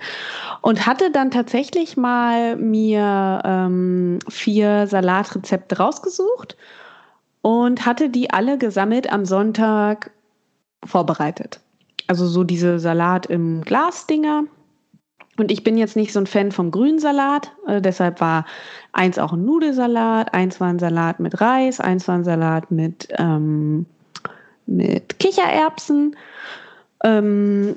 und 0.61 0.85
hatte 0.85 1.11
dann 1.11 1.31
tatsächlich 1.31 1.97
mal 1.97 2.55
mir 2.55 3.41
ähm, 3.43 4.19
vier 4.29 4.87
Salatrezepte 4.87 5.77
rausgesucht 5.77 6.55
und 7.41 7.85
hatte 7.85 8.09
die 8.09 8.31
alle 8.31 8.57
gesammelt 8.57 9.11
am 9.11 9.25
Sonntag 9.25 10.11
vorbereitet. 10.83 11.59
Also 12.07 12.27
so 12.27 12.43
diese 12.43 12.79
Salat 12.79 13.25
im 13.25 13.61
Glas-Dinger. 13.61 14.43
Und 15.37 15.49
ich 15.49 15.63
bin 15.63 15.77
jetzt 15.77 15.95
nicht 15.95 16.11
so 16.11 16.19
ein 16.19 16.27
Fan 16.27 16.51
vom 16.51 16.71
Grünsalat, 16.71 17.51
äh, 17.65 17.81
deshalb 17.81 18.19
war 18.19 18.45
eins 18.91 19.17
auch 19.17 19.31
ein 19.31 19.45
Nudelsalat, 19.45 20.33
eins 20.33 20.59
war 20.59 20.67
ein 20.67 20.77
Salat 20.77 21.19
mit 21.19 21.39
Reis, 21.39 21.79
eins 21.79 22.07
war 22.07 22.15
ein 22.15 22.25
Salat 22.25 22.69
mit, 22.69 23.07
ähm, 23.17 23.85
mit 24.65 25.17
Kichererbsen. 25.19 26.17
Ähm, 27.03 27.75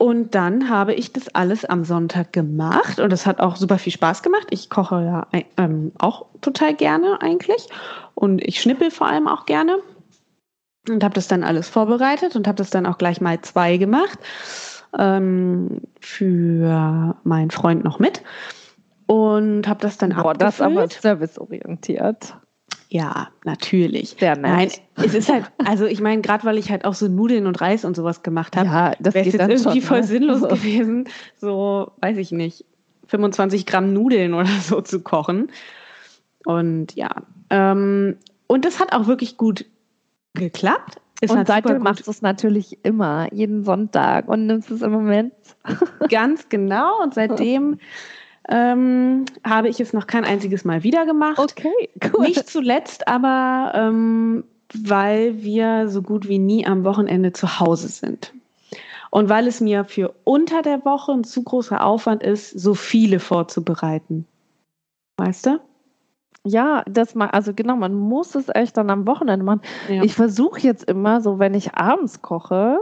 und 0.00 0.34
dann 0.34 0.70
habe 0.70 0.94
ich 0.94 1.12
das 1.12 1.34
alles 1.34 1.66
am 1.66 1.84
Sonntag 1.84 2.32
gemacht 2.32 3.00
und 3.00 3.12
es 3.12 3.26
hat 3.26 3.38
auch 3.38 3.56
super 3.56 3.76
viel 3.76 3.92
Spaß 3.92 4.22
gemacht. 4.22 4.46
Ich 4.48 4.70
koche 4.70 4.94
ja 5.04 5.26
ähm, 5.58 5.92
auch 5.98 6.24
total 6.40 6.74
gerne 6.74 7.20
eigentlich 7.20 7.68
und 8.14 8.42
ich 8.42 8.62
schnippel 8.62 8.90
vor 8.90 9.08
allem 9.08 9.28
auch 9.28 9.44
gerne 9.44 9.76
und 10.88 11.04
habe 11.04 11.12
das 11.12 11.28
dann 11.28 11.44
alles 11.44 11.68
vorbereitet 11.68 12.34
und 12.34 12.48
habe 12.48 12.56
das 12.56 12.70
dann 12.70 12.86
auch 12.86 12.96
gleich 12.96 13.20
mal 13.20 13.42
zwei 13.42 13.76
gemacht 13.76 14.18
ähm, 14.98 15.82
für 16.00 17.14
meinen 17.24 17.50
Freund 17.50 17.84
noch 17.84 17.98
mit 17.98 18.22
und 19.06 19.68
habe 19.68 19.82
das 19.82 19.98
dann 19.98 20.14
Boah, 20.14 20.32
das 20.32 20.62
aber 20.62 20.88
serviceorientiert. 20.88 22.36
Ja, 22.92 23.28
natürlich. 23.44 24.16
Sehr 24.18 24.36
nett. 24.36 24.42
Nein, 24.42 24.70
es 24.96 25.14
ist 25.14 25.28
halt, 25.28 25.44
also 25.58 25.86
ich 25.86 26.00
meine, 26.00 26.22
gerade 26.22 26.44
weil 26.44 26.58
ich 26.58 26.70
halt 26.70 26.84
auch 26.84 26.94
so 26.94 27.06
Nudeln 27.06 27.46
und 27.46 27.60
Reis 27.60 27.84
und 27.84 27.94
sowas 27.94 28.24
gemacht 28.24 28.56
habe, 28.56 28.66
ja, 28.66 28.92
das 28.98 29.14
wäre 29.14 29.26
jetzt 29.26 29.38
irgendwie 29.38 29.80
schon, 29.80 29.88
voll 29.88 30.00
ne? 30.00 30.06
sinnlos 30.06 30.42
gewesen, 30.42 31.08
so, 31.36 31.92
weiß 32.00 32.16
ich 32.16 32.32
nicht, 32.32 32.64
25 33.06 33.64
Gramm 33.64 33.92
Nudeln 33.92 34.34
oder 34.34 34.48
so 34.62 34.80
zu 34.80 35.00
kochen. 35.00 35.52
Und 36.44 36.96
ja, 36.96 37.10
ähm, 37.50 38.16
und 38.48 38.64
das 38.64 38.80
hat 38.80 38.92
auch 38.92 39.06
wirklich 39.06 39.36
gut 39.36 39.66
geklappt. 40.34 41.00
Ist 41.20 41.30
und 41.30 41.46
seitdem 41.46 41.82
machst 41.82 42.06
du 42.06 42.10
es 42.10 42.22
natürlich 42.22 42.78
immer, 42.82 43.32
jeden 43.32 43.62
Sonntag 43.62 44.26
und 44.26 44.46
nimmst 44.46 44.70
es 44.70 44.82
im 44.82 44.90
Moment. 44.90 45.34
Ganz 46.08 46.48
genau. 46.48 47.02
Und 47.02 47.14
seitdem 47.14 47.78
ähm, 48.48 49.24
habe 49.44 49.68
ich 49.68 49.80
es 49.80 49.92
noch 49.92 50.06
kein 50.06 50.24
einziges 50.24 50.64
Mal 50.64 50.82
wieder 50.82 51.06
gemacht. 51.06 51.38
Okay, 51.38 51.90
cool. 52.12 52.26
Nicht 52.26 52.48
zuletzt, 52.48 53.06
aber 53.08 53.72
ähm, 53.74 54.44
weil 54.74 55.42
wir 55.42 55.88
so 55.88 56.02
gut 56.02 56.28
wie 56.28 56.38
nie 56.38 56.66
am 56.66 56.84
Wochenende 56.84 57.32
zu 57.32 57.60
Hause 57.60 57.88
sind. 57.88 58.32
Und 59.10 59.28
weil 59.28 59.48
es 59.48 59.60
mir 59.60 59.84
für 59.84 60.14
unter 60.24 60.62
der 60.62 60.84
Woche 60.84 61.12
ein 61.12 61.24
zu 61.24 61.42
großer 61.42 61.84
Aufwand 61.84 62.22
ist, 62.22 62.50
so 62.50 62.74
viele 62.74 63.18
vorzubereiten. 63.18 64.26
Weißt 65.16 65.46
du? 65.46 65.60
Ja, 66.44 66.82
das 66.88 67.14
mal, 67.14 67.28
also 67.28 67.52
genau, 67.52 67.76
man 67.76 67.92
muss 67.92 68.34
es 68.34 68.48
echt 68.48 68.76
dann 68.76 68.88
am 68.88 69.06
Wochenende 69.06 69.44
machen. 69.44 69.60
Ja. 69.88 70.02
Ich 70.02 70.14
versuche 70.14 70.60
jetzt 70.60 70.84
immer 70.84 71.20
so, 71.20 71.38
wenn 71.38 71.54
ich 71.54 71.74
abends 71.74 72.22
koche, 72.22 72.78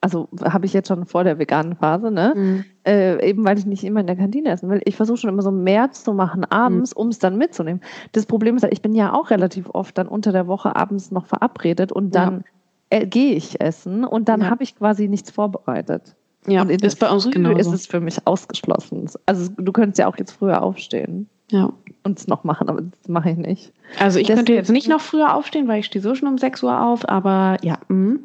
also 0.00 0.28
habe 0.44 0.66
ich 0.66 0.72
jetzt 0.72 0.88
schon 0.88 1.06
vor 1.06 1.24
der 1.24 1.38
veganen 1.38 1.74
Phase, 1.74 2.10
ne? 2.10 2.32
Mhm. 2.36 2.64
Äh, 2.86 3.28
eben 3.28 3.44
weil 3.44 3.58
ich 3.58 3.66
nicht 3.66 3.84
immer 3.84 4.00
in 4.00 4.06
der 4.06 4.16
Kantine 4.16 4.50
essen 4.50 4.70
will. 4.70 4.80
Ich 4.84 4.96
versuche 4.96 5.18
schon 5.18 5.30
immer 5.30 5.42
so 5.42 5.50
mehr 5.50 5.90
zu 5.90 6.12
machen 6.12 6.44
abends, 6.44 6.94
mhm. 6.94 7.02
um 7.02 7.08
es 7.08 7.18
dann 7.18 7.36
mitzunehmen. 7.36 7.82
Das 8.12 8.26
Problem 8.26 8.56
ist, 8.56 8.64
ich 8.70 8.82
bin 8.82 8.94
ja 8.94 9.12
auch 9.12 9.30
relativ 9.30 9.68
oft 9.70 9.98
dann 9.98 10.06
unter 10.06 10.32
der 10.32 10.46
Woche 10.46 10.76
abends 10.76 11.10
noch 11.10 11.26
verabredet 11.26 11.90
und 11.90 12.14
dann 12.14 12.44
ja. 12.92 13.00
äh, 13.00 13.06
gehe 13.06 13.34
ich 13.34 13.60
essen 13.60 14.04
und 14.04 14.28
dann 14.28 14.42
ja. 14.42 14.50
habe 14.50 14.62
ich 14.62 14.76
quasi 14.76 15.08
nichts 15.08 15.30
vorbereitet. 15.30 16.14
Ja, 16.46 16.62
und 16.62 16.70
ist 16.70 17.00
bei 17.00 17.10
uns 17.10 17.30
genau 17.30 17.56
ist 17.56 17.72
es 17.72 17.86
für 17.86 18.00
mich 18.00 18.26
ausgeschlossen. 18.26 19.10
Also 19.26 19.50
du 19.56 19.72
könntest 19.72 19.98
ja 19.98 20.06
auch 20.06 20.16
jetzt 20.16 20.32
früher 20.32 20.62
aufstehen. 20.62 21.28
Ja. 21.50 21.72
Und 22.04 22.18
es 22.18 22.28
noch 22.28 22.44
machen, 22.44 22.68
aber 22.68 22.82
das 22.82 23.08
mache 23.08 23.30
ich 23.30 23.36
nicht. 23.36 23.72
Also 23.98 24.18
ich 24.18 24.26
Deswegen, 24.26 24.36
könnte 24.36 24.52
jetzt 24.52 24.70
nicht 24.70 24.88
noch 24.88 25.00
früher 25.00 25.34
aufstehen, 25.34 25.66
weil 25.66 25.80
ich 25.80 25.86
stehe 25.86 26.02
so 26.02 26.14
schon 26.14 26.28
um 26.28 26.38
6 26.38 26.62
Uhr 26.62 26.80
auf, 26.80 27.08
aber 27.08 27.56
ja. 27.62 27.78
Mh. 27.88 28.18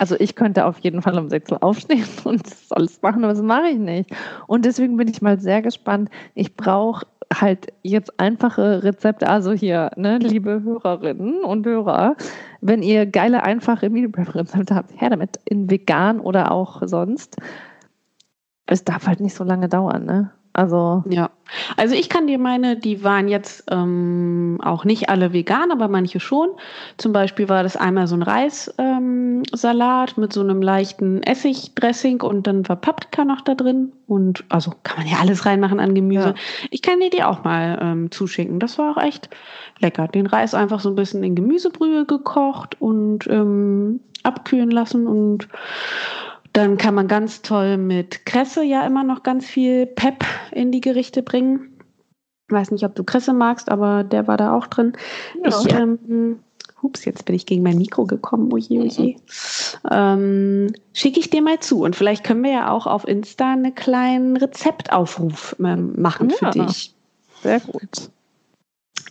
Also 0.00 0.16
ich 0.18 0.34
könnte 0.34 0.64
auf 0.64 0.78
jeden 0.78 1.02
Fall 1.02 1.18
um 1.18 1.28
6 1.28 1.52
Uhr 1.52 1.62
aufstehen 1.62 2.06
und 2.24 2.46
das 2.46 2.72
alles 2.72 3.02
machen, 3.02 3.22
aber 3.22 3.34
das 3.34 3.42
mache 3.42 3.68
ich 3.68 3.78
nicht. 3.78 4.10
Und 4.46 4.64
deswegen 4.64 4.96
bin 4.96 5.08
ich 5.08 5.20
mal 5.20 5.38
sehr 5.38 5.60
gespannt. 5.60 6.08
Ich 6.34 6.56
brauche 6.56 7.06
halt 7.34 7.70
jetzt 7.82 8.18
einfache 8.18 8.82
Rezepte. 8.82 9.28
Also 9.28 9.52
hier, 9.52 9.90
ne, 9.96 10.16
liebe 10.16 10.62
Hörerinnen 10.64 11.44
und 11.44 11.66
Hörer, 11.66 12.16
wenn 12.62 12.82
ihr 12.82 13.04
geile, 13.04 13.42
einfache 13.42 13.90
Meal 13.90 14.08
Prep 14.08 14.34
Rezepte 14.34 14.74
habt, 14.74 14.98
her 14.98 15.10
damit 15.10 15.38
in 15.44 15.70
vegan 15.70 16.18
oder 16.18 16.50
auch 16.50 16.80
sonst. 16.86 17.36
Es 18.64 18.84
darf 18.84 19.06
halt 19.06 19.20
nicht 19.20 19.34
so 19.34 19.44
lange 19.44 19.68
dauern, 19.68 20.06
ne? 20.06 20.30
Also 20.52 21.04
ja, 21.08 21.30
also 21.76 21.94
ich 21.94 22.08
kann 22.08 22.26
dir 22.26 22.38
meine, 22.38 22.76
die 22.76 23.04
waren 23.04 23.28
jetzt 23.28 23.64
ähm, 23.70 24.58
auch 24.62 24.84
nicht 24.84 25.08
alle 25.08 25.32
vegan, 25.32 25.70
aber 25.70 25.86
manche 25.86 26.18
schon. 26.18 26.48
Zum 26.96 27.12
Beispiel 27.12 27.48
war 27.48 27.62
das 27.62 27.76
einmal 27.76 28.08
so 28.08 28.16
ein 28.16 28.22
Reissalat 28.22 28.74
ähm, 28.78 30.20
mit 30.20 30.32
so 30.32 30.40
einem 30.40 30.60
leichten 30.60 31.22
Essigdressing 31.22 32.22
und 32.22 32.48
dann 32.48 32.68
war 32.68 32.76
Paprika 32.76 33.24
noch 33.24 33.42
da 33.42 33.54
drin 33.54 33.92
und 34.06 34.44
also 34.48 34.72
kann 34.82 34.98
man 34.98 35.06
ja 35.06 35.18
alles 35.20 35.46
reinmachen 35.46 35.78
an 35.78 35.94
Gemüse. 35.94 36.30
Ja. 36.30 36.34
Ich 36.70 36.82
kann 36.82 36.98
dir 36.98 37.10
die 37.10 37.22
auch 37.22 37.44
mal 37.44 37.78
ähm, 37.80 38.10
zuschicken. 38.10 38.58
Das 38.58 38.76
war 38.76 38.96
auch 38.96 39.02
echt 39.02 39.30
lecker. 39.78 40.08
Den 40.08 40.26
Reis 40.26 40.54
einfach 40.54 40.80
so 40.80 40.88
ein 40.88 40.96
bisschen 40.96 41.22
in 41.22 41.36
Gemüsebrühe 41.36 42.06
gekocht 42.06 42.80
und 42.80 43.26
ähm, 43.28 44.00
abkühlen 44.24 44.70
lassen 44.70 45.06
und 45.06 45.48
Dann 46.52 46.76
kann 46.78 46.94
man 46.94 47.06
ganz 47.06 47.42
toll 47.42 47.76
mit 47.76 48.26
Kresse 48.26 48.62
ja 48.64 48.84
immer 48.84 49.04
noch 49.04 49.22
ganz 49.22 49.46
viel 49.46 49.86
Pep 49.86 50.24
in 50.52 50.72
die 50.72 50.80
Gerichte 50.80 51.22
bringen. 51.22 51.78
Ich 52.48 52.52
weiß 52.54 52.72
nicht, 52.72 52.84
ob 52.84 52.94
du 52.96 53.04
Kresse 53.04 53.32
magst, 53.32 53.70
aber 53.70 54.02
der 54.02 54.26
war 54.26 54.36
da 54.36 54.56
auch 54.56 54.66
drin. 54.66 54.94
Ja. 55.44 55.48
Ich, 55.48 55.72
ähm, 55.72 56.40
hups, 56.82 57.04
jetzt 57.04 57.24
bin 57.24 57.36
ich 57.36 57.46
gegen 57.46 57.62
mein 57.62 57.78
Mikro 57.78 58.04
gekommen. 58.04 58.52
Oje, 58.52 58.80
oje. 58.80 59.16
Ähm, 59.88 60.72
Schicke 60.92 61.20
ich 61.20 61.30
dir 61.30 61.42
mal 61.42 61.60
zu. 61.60 61.82
Und 61.84 61.94
vielleicht 61.94 62.24
können 62.24 62.42
wir 62.42 62.50
ja 62.50 62.70
auch 62.72 62.86
auf 62.88 63.06
Insta 63.06 63.52
einen 63.52 63.74
kleinen 63.74 64.36
Rezeptaufruf 64.36 65.54
ähm, 65.60 65.92
machen 66.00 66.30
für 66.30 66.46
Ja. 66.46 66.50
dich. 66.50 66.92
Sehr 67.42 67.60
gut. 67.60 68.10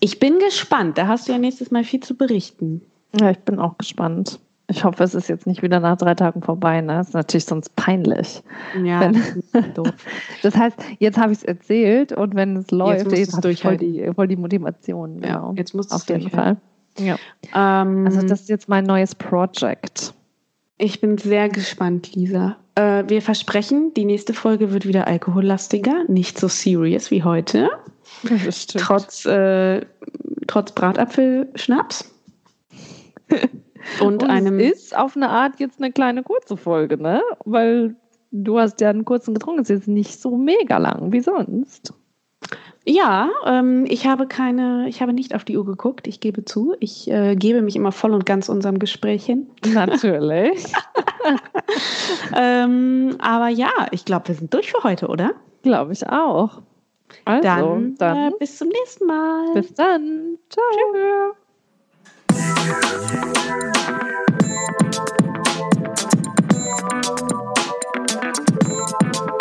Ich 0.02 0.20
bin 0.20 0.40
gespannt. 0.40 0.98
Da 0.98 1.08
hast 1.08 1.28
du 1.28 1.32
ja 1.32 1.38
nächstes 1.38 1.72
Mal 1.72 1.84
viel 1.86 2.02
zu 2.02 2.16
berichten. 2.16 2.82
Ja, 3.18 3.32
ich 3.32 3.40
bin 3.40 3.60
auch 3.60 3.78
gespannt. 3.78 4.40
Ich 4.72 4.84
hoffe, 4.84 5.04
es 5.04 5.16
ist 5.16 5.28
jetzt 5.30 5.48
nicht 5.48 5.64
wieder 5.64 5.80
nach 5.80 5.98
drei 5.98 6.14
Tagen 6.16 6.42
vorbei. 6.44 6.80
Ne? 6.82 6.94
Das 6.98 7.08
ist 7.10 7.14
natürlich 7.16 7.46
sonst 7.46 7.76
peinlich. 7.76 8.44
Ja, 8.84 9.02
Wenn- 9.02 9.44
das 9.52 9.74
doof. 9.74 9.90
Das 10.44 10.56
heißt, 10.56 10.78
jetzt 11.00 11.18
habe 11.18 11.32
ich 11.34 11.40
es 11.40 11.44
erzählt 11.44 12.12
und 12.14 12.36
wenn 12.36 12.56
es 12.56 12.70
läuft, 12.72 13.12
jetzt 13.12 13.34
du's 13.34 13.38
habe 13.38 13.52
ich 13.52 13.62
voll 13.64 13.78
die, 13.78 14.10
voll 14.16 14.28
die 14.28 14.36
Motivation. 14.36 15.22
Ja, 15.24 15.36
Genau. 15.38 15.54
jetzt 15.58 15.74
musst 15.74 15.92
du 15.92 15.96
Auf 15.96 16.04
es 16.04 16.08
jeden. 16.08 16.30
Fall. 16.30 16.58
Ja. 17.00 17.18
Ähm, 17.56 18.06
Also 18.06 18.22
das 18.22 18.42
ist 18.42 18.50
jetzt 18.50 18.70
mein 18.70 18.84
neues 18.86 19.16
Project. 19.16 20.14
Ich 20.78 21.02
bin 21.02 21.18
sehr 21.18 21.50
gespannt, 21.50 22.16
Lisa. 22.16 22.56
Äh, 22.76 23.04
wir 23.08 23.22
versprechen, 23.22 23.92
die 23.96 24.06
nächste 24.06 24.34
Folge 24.34 24.72
wird 24.72 24.86
wieder 24.88 25.08
alkohollastiger, 25.08 26.04
nicht 26.08 26.38
so 26.40 26.48
serious 26.48 27.12
wie 27.12 27.24
heute. 27.24 27.70
Das. 28.46 28.68
Trotz, 28.68 29.26
äh, 29.26 29.82
trotz 30.48 30.72
Bratapfelschnaps. 30.74 32.14
Und, 34.02 34.24
Und 34.24 34.30
einem. 34.30 34.60
es 34.60 34.84
ist 34.84 34.98
auf 34.98 35.16
eine 35.16 35.30
Art 35.30 35.60
jetzt 35.60 35.80
eine 35.80 35.92
kleine 35.92 36.24
kurze 36.24 36.58
Folge, 36.58 36.98
ne? 37.02 37.22
Weil 37.46 37.96
du 38.32 38.60
hast 38.60 38.80
ja 38.82 38.90
einen 38.90 39.06
kurzen 39.06 39.34
getrunken. 39.34 39.62
Es 39.62 39.70
ist 39.70 39.80
jetzt 39.80 39.88
nicht 39.88 40.20
so 40.22 40.38
mega 40.38 40.78
lang 40.78 41.12
wie 41.12 41.22
sonst. 41.22 41.94
Ja, 42.86 43.30
ähm, 43.46 43.86
ich 43.88 44.08
habe 44.08 44.26
keine, 44.26 44.88
ich 44.88 45.02
habe 45.02 45.14
nicht 45.14 45.36
auf 45.36 45.44
die 45.44 45.58
Uhr 45.58 45.66
geguckt, 45.66 46.08
ich 46.08 46.22
gebe 46.22 46.46
zu. 46.46 46.74
Ich 46.80 47.10
äh, 47.12 47.36
gebe 47.36 47.62
mich 47.62 47.76
immer 47.76 47.92
voll 47.92 48.14
und 48.14 48.26
ganz 48.26 48.50
unserem 48.50 48.80
Gespräch 48.80 49.26
hin. 49.26 49.48
Natürlich. 49.74 50.64
Ähm, 52.36 53.18
aber 53.20 53.50
ja, 53.50 53.70
ich 53.92 54.06
glaube, 54.06 54.30
wir 54.30 54.36
sind 54.36 54.54
durch 54.54 54.72
für 54.72 54.84
heute, 54.84 55.08
oder? 55.08 55.32
Glaube 55.64 55.94
ich 55.94 56.08
auch. 56.08 56.62
Also, 57.26 57.44
Dann, 57.44 57.96
dann, 57.98 58.18
Äh, 58.18 58.32
bis 58.40 58.58
zum 58.58 58.70
nächsten 58.70 59.06
Mal. 59.06 59.54
bis 59.54 59.74
dann. 59.74 60.38
Ciao. 60.50 61.36
Thank 62.62 62.94
you. 69.30 69.39